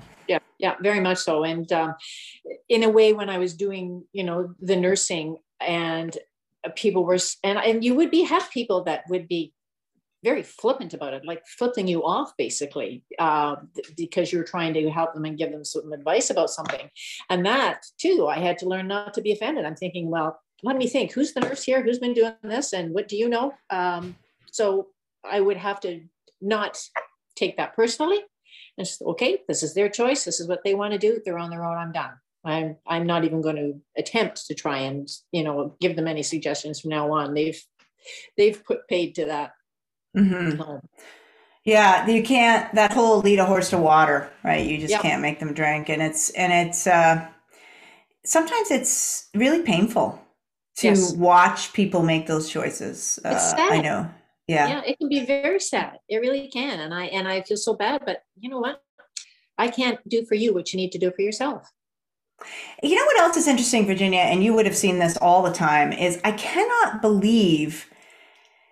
[0.60, 1.43] Yeah, very much so.
[1.43, 1.95] And um,
[2.70, 6.18] in a way, when I was doing, you know, the nursing, and
[6.76, 9.53] people were, and and you would be have people that would be
[10.26, 13.56] very flippant about it, like flipping you off, basically, uh,
[13.95, 16.89] because you're trying to help them and give them some advice about something.
[17.30, 19.66] And that too, I had to learn not to be offended.
[19.66, 21.12] I'm thinking, well, let me think.
[21.12, 21.84] Who's the nurse here?
[21.84, 22.74] Who's been doing this?
[22.74, 23.53] And what do you know?
[23.70, 24.16] Um,
[24.51, 24.88] so
[25.24, 26.01] I would have to
[26.41, 26.82] not
[27.36, 28.20] take that personally
[28.78, 30.26] and just, okay, this is their choice.
[30.26, 31.21] This is what they want to do.
[31.23, 31.78] They're on their own.
[31.78, 32.11] I'm done.
[32.43, 36.21] I'm I'm not even going to attempt to try and you know give them any
[36.23, 37.34] suggestions from now on.
[37.34, 37.59] They've
[38.38, 39.51] they've put paid to that.
[40.15, 40.80] hmm Um,
[41.63, 44.65] Yeah, you can't that whole lead a horse to water, right?
[44.65, 45.01] You just Yep.
[45.01, 47.28] can't make them drink and it's and it's uh
[48.23, 50.21] sometimes it's really painful
[50.78, 51.13] to Yes.
[51.13, 53.19] watch people make those choices.
[53.26, 54.09] Uh I know.
[54.47, 54.67] Yeah.
[54.67, 55.97] yeah, it can be very sad.
[56.07, 56.79] It really can.
[56.79, 58.83] And I and I feel so bad, but you know what?
[59.57, 61.71] I can't do for you what you need to do for yourself.
[62.83, 65.53] You know what else is interesting, Virginia, and you would have seen this all the
[65.53, 67.89] time, is I cannot believe,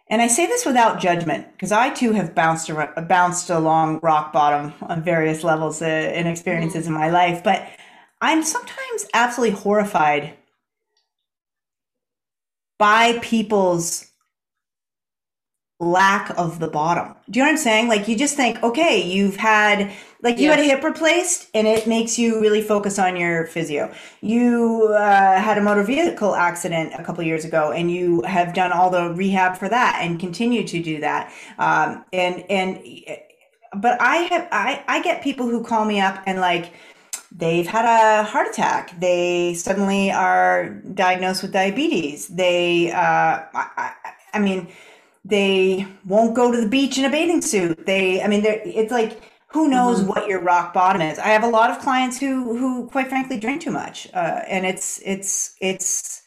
[0.10, 4.34] and I say this without judgment, because I too have bounced around, bounced along rock
[4.34, 7.66] bottom on various levels uh, and experiences in my life, but
[8.22, 10.34] I'm sometimes absolutely horrified
[12.78, 14.13] by people's
[15.84, 17.16] lack of the bottom.
[17.30, 17.88] Do you know what I'm saying?
[17.88, 19.92] Like you just think, okay, you've had
[20.24, 23.94] like you had a hip replaced and it makes you really focus on your physio.
[24.22, 28.72] You uh, had a motor vehicle accident a couple years ago and you have done
[28.72, 31.34] all the rehab for that and continue to do that.
[31.60, 32.82] Um, and and
[33.76, 36.72] but I have I I get people who call me up and like
[37.36, 38.98] they've had a heart attack.
[39.00, 42.28] They suddenly are diagnosed with diabetes.
[42.28, 43.92] They uh, I, I,
[44.34, 44.70] I mean
[45.26, 47.86] they won't go to the beach in a bathing suit.
[47.86, 50.08] They, I mean, they're, it's like who knows Mhm.
[50.08, 51.20] what your rock bottom is.
[51.20, 54.66] I have a lot of clients who, who, quite frankly, drink too much, uh, and
[54.66, 56.22] it's it's it's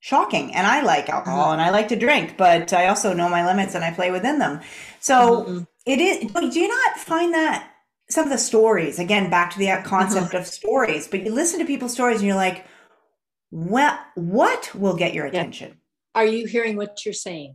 [0.00, 0.54] shocking.
[0.54, 3.74] And I like alcohol and I like to drink, but I also know my limits
[3.74, 4.60] and I play within them.
[5.00, 5.66] So Mhm.
[5.86, 6.30] it is.
[6.32, 7.70] Do you not find that
[8.10, 11.08] some of the stories again back to the concept of stories?
[11.08, 12.66] But you listen to people's stories and you're like,
[13.50, 15.30] well, what will get your Yeah.
[15.30, 15.78] attention?
[16.14, 17.54] Are you hearing what you're saying?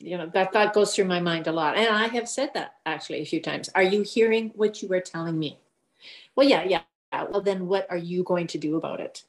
[0.00, 1.76] You know, that thought goes through my mind a lot.
[1.76, 3.68] And I have said that actually a few times.
[3.74, 5.58] Are you hearing what you are telling me?
[6.36, 6.82] Well, yeah, yeah.
[7.12, 9.24] Well, then what are you going to do about it?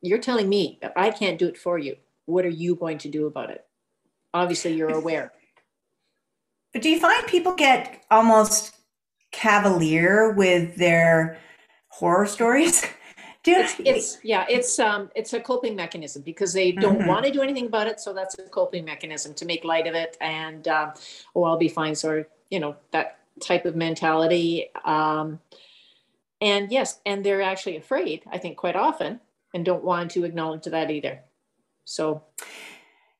[0.00, 1.96] You're telling me that I can't do it for you.
[2.26, 3.64] What are you going to do about it?
[4.32, 5.32] Obviously, you're aware.
[6.72, 8.76] But do you find people get almost
[9.30, 11.38] cavalier with their
[11.88, 12.84] horror stories?
[13.44, 17.06] It's, it's yeah, it's um, it's a coping mechanism because they don't Mhm.
[17.06, 18.00] want to do anything about it.
[18.00, 20.92] So that's a coping mechanism to make light of it, and um,
[21.34, 21.94] oh, I'll be fine.
[21.94, 24.70] Sort of, you know, that type of mentality.
[24.84, 25.40] Um,
[26.40, 28.22] and yes, and they're actually afraid.
[28.30, 29.20] I think quite often,
[29.54, 31.20] and don't want to acknowledge that either.
[31.84, 32.22] So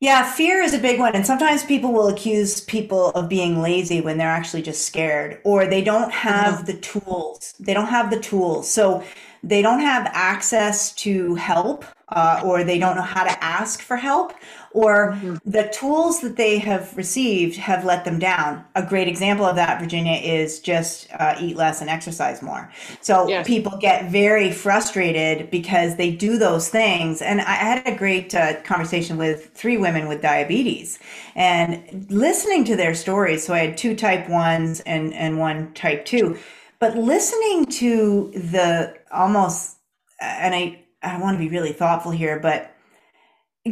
[0.03, 1.15] yeah, fear is a big one.
[1.15, 5.65] And sometimes people will accuse people of being lazy when they're actually just scared or
[5.65, 7.55] they don't have the tools.
[7.61, 8.69] They don't have the tools.
[8.69, 9.05] So
[9.45, 13.97] they don't have access to help uh, or they don't know how to ask for
[13.97, 14.33] help
[14.75, 15.39] or Mhm.
[15.45, 18.65] the tools that they have received have let them down.
[18.75, 22.71] A great example of that, Virginia, is just uh, eat less and exercise more.
[23.01, 23.47] So Yes.
[23.47, 27.23] people get very frustrated because they do those things.
[27.23, 30.99] And I had a great uh, conversation with three women with diabetes
[31.35, 33.45] and listening to their stories.
[33.47, 36.39] So I had two type ones and, and one type two.
[36.79, 39.77] But listening to the almost,
[40.21, 42.72] and I, I want to be really thoughtful here, but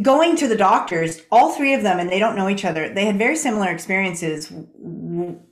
[0.03, 3.05] going to the doctors, all three of them, and they don't know each other, they
[3.07, 4.53] had very similar experiences,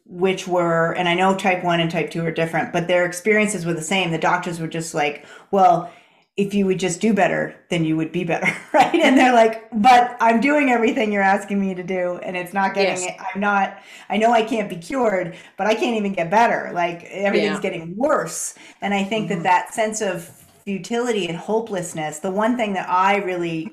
[0.06, 3.66] which were, and I know type one and type two are different, but their experiences
[3.66, 4.10] were the same.
[4.10, 5.92] The doctors were just like, well,
[6.36, 8.94] if you would just do better, then you would be better, right?
[8.94, 12.74] And they're like, but I'm doing everything you're asking me to do, and it's not
[12.74, 13.16] getting Yes.
[13.16, 13.26] it.
[13.34, 16.70] I'm not, I know I can't be cured, but I can't even get better.
[16.72, 17.60] Like everything's Yeah.
[17.60, 18.54] getting worse.
[18.80, 19.42] And I think that Mhm.
[19.42, 20.30] that sense of
[20.64, 23.72] futility and hopelessness, the one thing that I really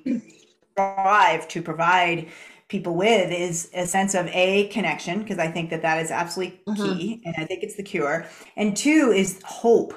[0.75, 2.27] strive to provide
[2.67, 6.59] people with is a sense of a connection because i think that that is absolutely
[6.67, 6.75] Mhm.
[6.75, 8.25] key and i think it's the cure
[8.57, 9.93] and two is hope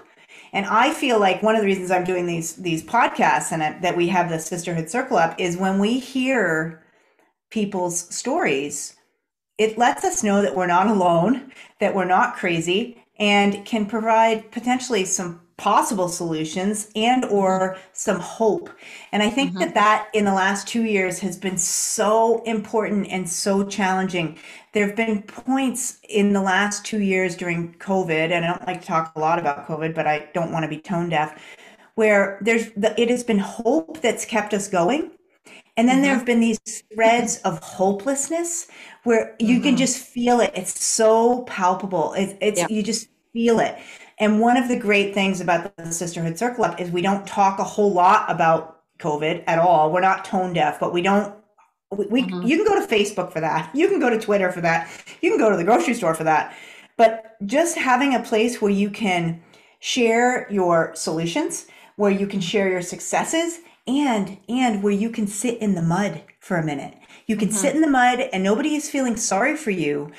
[0.53, 3.79] and i feel like one of the reasons i'm doing these these podcasts and I,
[3.81, 6.83] that we have the sisterhood circle up is when we hear
[7.51, 8.97] people's stories,
[9.59, 14.51] it lets us know that we're not alone, that we're not crazy, and can provide
[14.53, 18.70] potentially some possible solutions and or some hope.
[19.12, 19.61] And i think mm-hmm.
[19.61, 24.38] that that in the last 2 years has been so important and so challenging.
[24.72, 28.80] There have been points in the last 2 years during covid and i don't like
[28.80, 31.38] to talk a lot about covid but i don't want to be tone deaf
[31.98, 35.11] where there's the, it has been hope that's kept us going.
[35.76, 36.02] And then mm-hmm.
[36.04, 36.61] there have been these
[36.94, 38.68] threads of hopelessness
[39.02, 39.64] where you mm-hmm.
[39.64, 40.52] can just feel it.
[40.54, 42.12] It's so palpable.
[42.12, 43.76] It, it's you just feel it
[44.18, 47.58] and one of the great things about the Sisterhood Circle Up is we don't talk
[47.58, 49.92] a whole lot about COVID at all.
[49.92, 51.34] We're not tone deaf, but we don't.
[51.90, 52.46] We, we mm-hmm.
[52.46, 53.70] you can go to Facebook for that.
[53.74, 54.90] You can go to Twitter for that.
[55.22, 56.54] You can go to the grocery store for that.
[56.96, 59.40] But just having a place where you can
[59.78, 61.66] share your solutions,
[61.96, 66.22] where you can share your successes, and and where you can sit in the mud
[66.40, 66.94] for a minute.
[67.26, 67.56] You can mm-hmm.
[67.56, 70.10] sit in the mud and nobody is feeling sorry for you,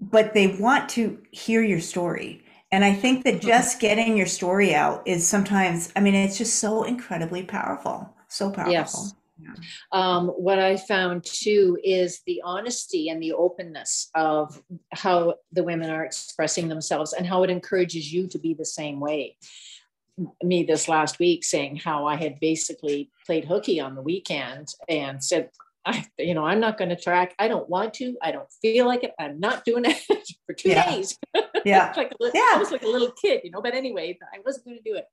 [0.00, 2.42] but they want to hear your story.
[2.72, 6.58] And I think that just getting your story out is sometimes, I mean, it's just
[6.58, 8.12] so incredibly powerful.
[8.28, 8.72] So powerful.
[8.72, 9.14] Yes.
[9.40, 9.52] Yeah.
[9.92, 14.62] Um, what I found too is the honesty and the openness of
[14.94, 18.98] how the women are expressing themselves and how it encourages you to be the same
[18.98, 19.36] way.
[20.42, 25.22] Me this last week saying how I had basically played hooky on the weekend and
[25.22, 25.50] said,
[25.86, 27.34] I, you know, I'm not going to track.
[27.38, 28.16] I don't want to.
[28.20, 29.12] I don't feel like it.
[29.20, 29.96] I'm not doing it
[30.46, 30.90] for two yeah.
[30.90, 31.16] days.
[31.64, 31.92] Yeah.
[31.96, 32.52] like a, yeah.
[32.54, 34.94] I was like a little kid, you know, but anyway, I wasn't going to do
[34.94, 35.04] it.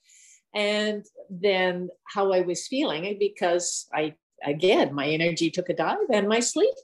[0.53, 4.13] And then how I was feeling because I,
[4.45, 6.75] again, my energy took a dive and my sleep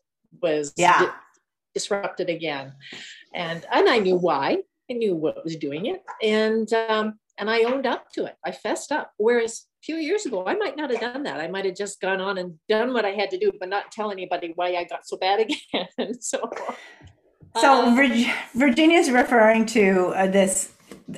[0.41, 1.01] was yeah.
[1.01, 1.13] di-
[1.75, 2.73] disrupted again.
[3.35, 4.57] And, and I knew why.
[4.89, 6.01] I knew what was doing it.
[6.23, 8.37] And, um, and I owned up to it.
[8.43, 9.11] I fessed up.
[9.17, 11.39] Whereas few years ago, I might not have done that.
[11.39, 13.91] I might have just gone on and done what I had to do, but not
[13.91, 15.39] tell anybody why I got so bad
[15.73, 16.19] again.
[16.19, 16.49] so,
[17.57, 17.95] so um,
[18.55, 20.73] Virginia is referring to uh, this.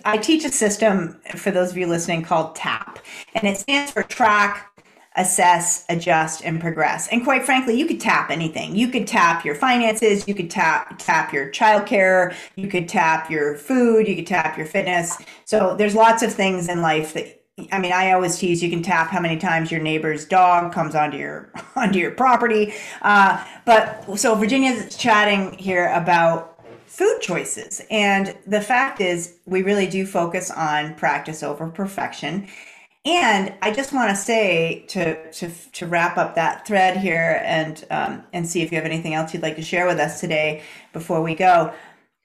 [0.06, 3.00] I teach a system for those of you listening called TAP,
[3.36, 4.72] and it stands for track,
[5.16, 7.08] assess, adjust, and progress.
[7.10, 8.76] And quite frankly, you could tap anything.
[8.76, 13.58] You could tap your finances, you could tap tap your childcare, you could tap your
[13.58, 15.18] food, you could tap your fitness.
[15.46, 17.41] So there's lots of things in life that
[17.72, 20.96] I mean, I always tease you can tap how many times your neighbor's dog comes
[20.96, 22.74] onto your onto your property.
[23.02, 29.88] Uh, but so Virginia's chatting here about food choices, and the fact is, we really
[29.88, 32.48] do focus on practice over perfection.
[33.04, 37.84] And I just want to say to to to wrap up that thread here and
[37.90, 40.62] um, and see if you have anything else you'd like to share with us today
[40.94, 41.74] before we go.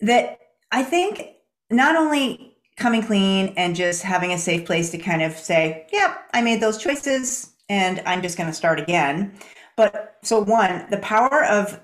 [0.00, 0.38] That
[0.70, 1.28] I think
[1.70, 6.10] not only coming clean and just having a safe place to kind of say, "Yep,
[6.10, 9.32] yeah, I made those choices, and I'm just going to start again."
[9.76, 11.80] But so one, the power of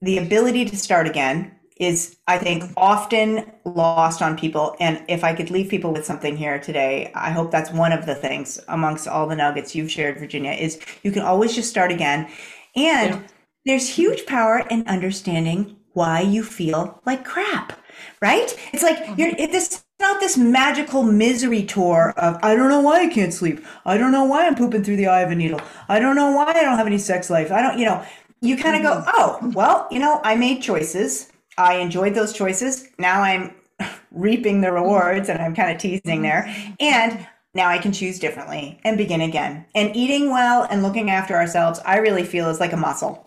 [0.00, 4.76] the ability to start again is I think often lost on people.
[4.80, 8.04] And if I could leave people with something here today, I hope that's one of
[8.04, 11.90] the things amongst all the nuggets you've shared, Virginia, is you can always just start
[11.90, 12.30] again.
[12.76, 13.22] And yeah.
[13.64, 17.72] there's huge power in understanding why you feel like crap,
[18.20, 18.54] right?
[18.74, 19.18] It's like mm-hmm.
[19.18, 19.79] you're it, this
[20.12, 23.64] not this magical misery tour of I don't know why I can't sleep.
[23.84, 25.60] I don't know why I'm pooping through the eye of a needle.
[25.88, 27.50] I don't know why I don't have any sex life.
[27.52, 28.04] I don't, you know,
[28.40, 29.10] you kind of go, mm-hmm.
[29.14, 31.30] oh, well, you know, I made choices
[31.60, 32.88] I enjoyed those choices.
[32.98, 33.54] Now I'm
[34.10, 36.54] reaping the rewards and I'm kind of teasing there.
[36.80, 39.66] And now I can choose differently and begin again.
[39.74, 43.26] And eating well and looking after ourselves, I really feel is like a muscle.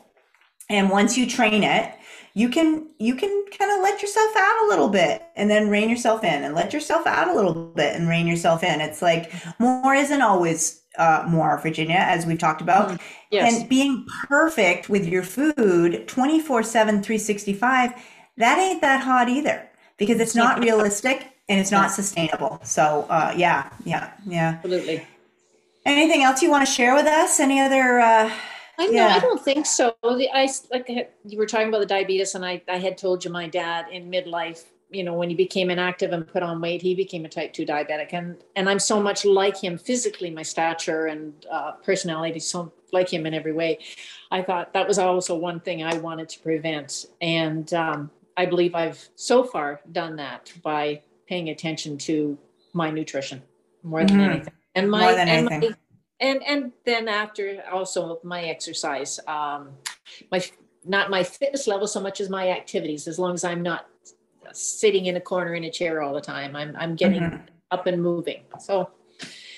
[0.69, 1.93] And once you train it,
[2.33, 5.89] you can you can kind of let yourself out a little bit and then rein
[5.89, 8.81] yourself in and let yourself out a little bit and rein yourself in.
[8.81, 12.89] It's like more isn't always uh, more, Virginia, as we've talked about.
[12.89, 12.99] Mm,
[13.31, 13.59] yes.
[13.59, 17.93] And being perfect with your food 24 7, 365
[18.37, 22.59] that ain't that hot either because it's not realistic and it's not sustainable.
[22.63, 24.55] So, uh, yeah, yeah, yeah.
[24.55, 25.05] Absolutely.
[25.85, 27.39] Anything else you want to share with us?
[27.39, 27.99] Any other?
[27.99, 28.31] Uh,
[28.77, 28.91] I know.
[28.91, 29.15] Yeah.
[29.15, 29.95] I don't think so.
[30.01, 30.89] The, I like
[31.25, 34.09] you were talking about the diabetes, and I I had told you my dad in
[34.09, 34.63] midlife.
[34.89, 37.65] You know, when he became inactive and put on weight, he became a type two
[37.65, 42.71] diabetic, and and I'm so much like him physically, my stature and uh, personality, so
[42.91, 43.79] like him in every way.
[44.31, 48.75] I thought that was also one thing I wanted to prevent, and um, I believe
[48.75, 52.37] I've so far done that by paying attention to
[52.73, 53.41] my nutrition
[53.83, 54.31] more than mm-hmm.
[54.31, 55.75] anything, and my and anything.
[56.23, 59.71] And and then after also my exercise, um,
[60.31, 60.43] my
[60.85, 63.07] not my fitness level so much as my activities.
[63.07, 63.87] As long as I'm not
[64.53, 67.45] sitting in a corner in a chair all the time, I'm I'm getting mm-hmm.
[67.71, 68.43] up and moving.
[68.59, 68.89] So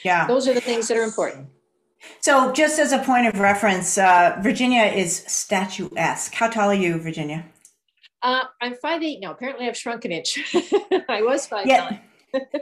[0.03, 1.47] yeah, those are the things that are important.
[2.19, 6.33] So, just as a point of reference, uh, Virginia is statuesque.
[6.33, 7.45] How tall are you, Virginia?
[8.21, 9.31] Uh, I'm five eight now.
[9.31, 10.39] Apparently, I've shrunk an inch.
[11.09, 11.89] I was five yeah.
[11.89, 12.01] nine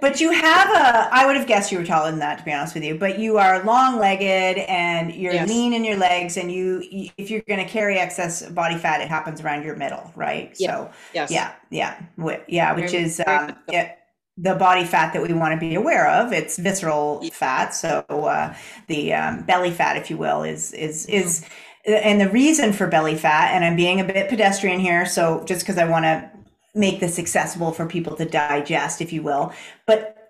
[0.01, 2.51] but you have a i would have guessed you were taller than that to be
[2.51, 5.47] honest with you but you are long legged and you're yes.
[5.47, 6.81] lean in your legs and you
[7.17, 10.71] if you're going to carry excess body fat it happens around your middle right yeah.
[10.71, 11.31] so yes.
[11.31, 12.01] yeah yeah
[12.47, 13.97] yeah which is um, it,
[14.37, 17.29] the body fat that we want to be aware of it's visceral yeah.
[17.31, 18.55] fat so uh,
[18.87, 21.15] the um, belly fat if you will is is mm-hmm.
[21.15, 21.45] is
[21.85, 25.61] and the reason for belly fat and i'm being a bit pedestrian here so just
[25.61, 26.29] because i want to
[26.75, 29.53] make this accessible for people to digest, if you will.
[29.85, 30.23] But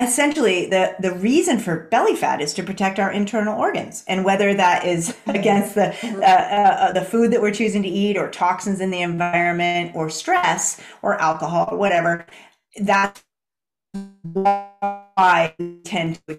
[0.00, 4.04] essentially, the, the reason for belly fat is to protect our internal organs.
[4.06, 8.16] And whether that is against the, uh, uh, the food that we're choosing to eat,
[8.16, 12.26] or toxins in the environment, or stress, or alcohol, or whatever,
[12.80, 13.24] that's
[14.22, 16.38] why we tend to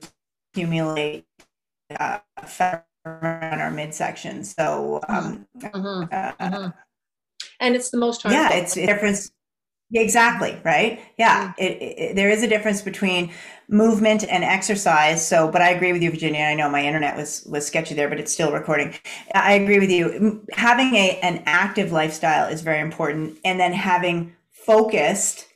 [0.54, 1.26] accumulate
[2.00, 4.44] uh, fat around our midsection.
[4.44, 6.04] So, um, mm-hmm.
[6.12, 6.80] Uh, mm-hmm
[7.64, 8.42] and it's the most harmful.
[8.42, 9.32] Yeah, it's a difference.
[9.96, 11.00] Exactly right.
[11.18, 11.62] Yeah, mm-hmm.
[11.62, 13.32] it, it, there is a difference between
[13.70, 15.26] movement and exercise.
[15.26, 16.42] So, but I agree with you, Virginia.
[16.42, 18.96] I know my internet was was sketchy there, but it's still recording.
[19.36, 20.46] I agree with you.
[20.54, 25.48] Having a an active lifestyle is very important, and then having focused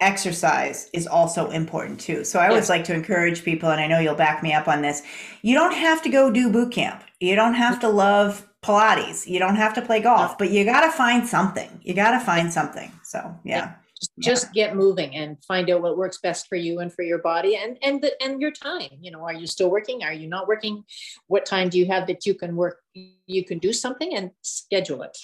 [0.00, 2.24] exercise is also important too.
[2.24, 4.80] So I always like to encourage people, and I know you'll back me up on
[4.80, 5.02] this.
[5.42, 7.02] You don't have to go do boot camp.
[7.20, 9.26] You don't have to love Pilates.
[9.26, 11.80] You don't have to play golf, but you got to find something.
[11.82, 12.90] You got to find something.
[13.02, 13.74] So, yeah.
[13.98, 14.30] Just, yeah.
[14.30, 17.56] just get moving and find out what works best for you and for your body
[17.56, 18.90] and and the, and your time.
[19.00, 20.04] You know, are you still working?
[20.04, 20.84] Are you not working?
[21.26, 22.78] What time do you have that you can work?
[22.94, 25.16] You can do something and schedule it.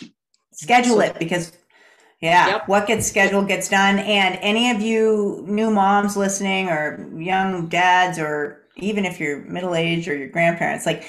[0.53, 1.53] Schedule so, it because
[2.21, 2.69] yeah, yep.
[2.69, 3.99] what gets scheduled gets done.
[3.99, 9.75] And any of you new moms listening or young dads or even if you're middle
[9.75, 11.07] aged or your grandparents, like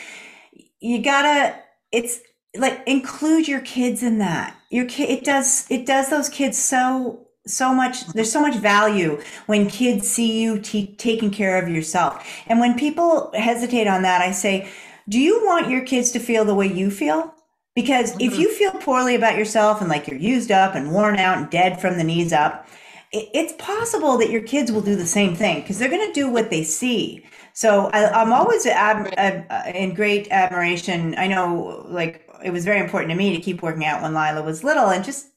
[0.80, 1.56] you gotta
[1.92, 2.20] it's
[2.58, 4.56] like include your kids in that.
[4.70, 9.22] Your kid it does it does those kids so so much there's so much value
[9.46, 12.26] when kids see you t- taking care of yourself.
[12.48, 14.70] And when people hesitate on that i say
[15.08, 17.36] do you want your kids to feel the way you feel?
[17.76, 18.22] Because mm-hmm.
[18.22, 21.50] if you feel poorly about yourself and like you're used up and worn out and
[21.50, 22.68] dead from the knees up
[23.16, 26.30] it's possible that your kids will do the same thing because they're going to do
[26.30, 27.26] what they see
[27.56, 31.16] so I, am always ab- ab- in great admiration.
[31.18, 34.44] I know, like, it was very important to me to keep working out when Lila
[34.44, 35.28] was little, and just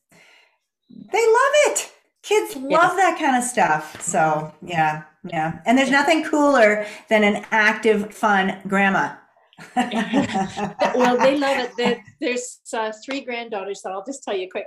[0.91, 1.93] they love it.
[2.23, 4.03] Kids love that kind of stuff.
[4.03, 5.61] So yeah, yeah.
[5.65, 9.15] And there's nothing cooler than an active, fun grandma.
[9.77, 11.99] well, they love it.
[12.21, 14.67] there's uh, three granddaughters that I'll just tell you quick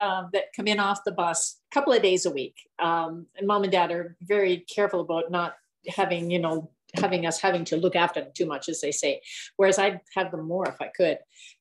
[0.00, 2.56] um, that come in off the bus a couple of days a week.
[2.80, 5.54] Um, and mom and dad are very careful about not
[5.88, 9.20] having, you know, having us having to look after them too much, as they say.
[9.56, 11.18] Whereas I'd have them more if I could.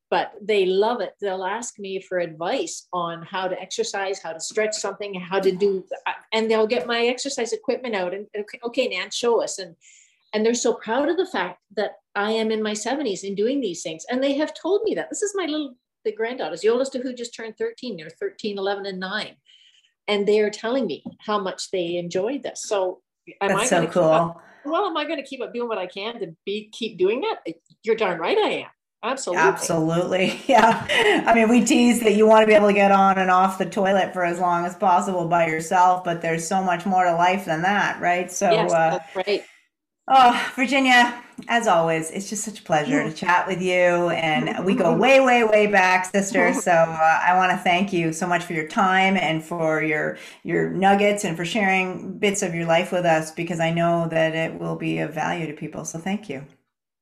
[0.10, 1.14] But they love it.
[1.20, 5.52] They'll ask me for advice on how to exercise, how to stretch something, how to
[5.52, 9.60] do, uh, and they'll get my exercise equipment out and okay, okay, Nan, show us.
[9.60, 9.76] And
[10.34, 13.60] and they're so proud of the fact that I am in my 70s in doing
[13.60, 14.06] these things.
[14.10, 15.10] And they have told me that.
[15.10, 15.76] This is my little
[16.06, 17.98] the granddaughters, the oldest of who just turned 13.
[17.98, 19.36] They're 13, 11, and 9.
[20.08, 22.64] And they are telling me how much they enjoyed this.
[22.64, 23.02] So
[23.42, 25.88] am That's I so cool well, am I going to keep up doing what I
[25.88, 27.54] can to be keep doing that?
[27.84, 28.68] You're darn right I am.
[29.04, 29.44] Absolutely.
[29.44, 30.42] Absolutely.
[30.48, 31.24] Yeah.
[31.26, 33.58] I mean, we tease that you want to be able to get on and off
[33.58, 37.14] the toilet for as long as possible by yourself, but there's so much more to
[37.14, 38.32] life than that, right?
[38.32, 39.44] So, yes, uh, that's right.
[40.10, 43.74] Oh, Virginia, as always, it's just such a pleasure to chat with you.
[43.74, 46.54] And we go way, way, way back, sister.
[46.54, 50.18] So uh, I want to thank you so much for your time and for your
[50.44, 54.34] your nuggets and for sharing bits of your life with us because I know that
[54.34, 55.84] it will be of value to people.
[55.84, 56.46] So thank you.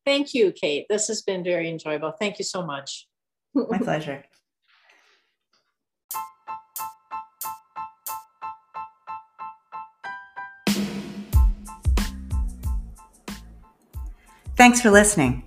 [0.04, 0.88] Thank you, Kate.
[0.90, 2.12] This has been very enjoyable.
[2.12, 3.08] Thank you so much.
[3.54, 4.24] My pleasure.
[14.56, 15.44] Thanks for listening.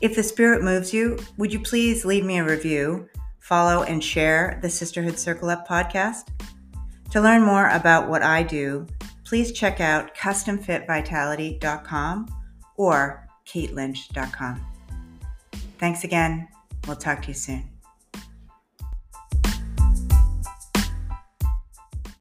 [0.00, 3.08] If the Spirit moves you, would you please leave me a review,
[3.40, 6.28] follow, and share the Sisterhood Circle Up podcast?
[7.10, 8.86] To learn more about what I do,
[9.24, 12.28] please check out customfitvitality.com
[12.76, 14.66] or katelynch.com.
[15.78, 16.48] Thanks again.
[16.86, 17.73] We'll talk to you soon.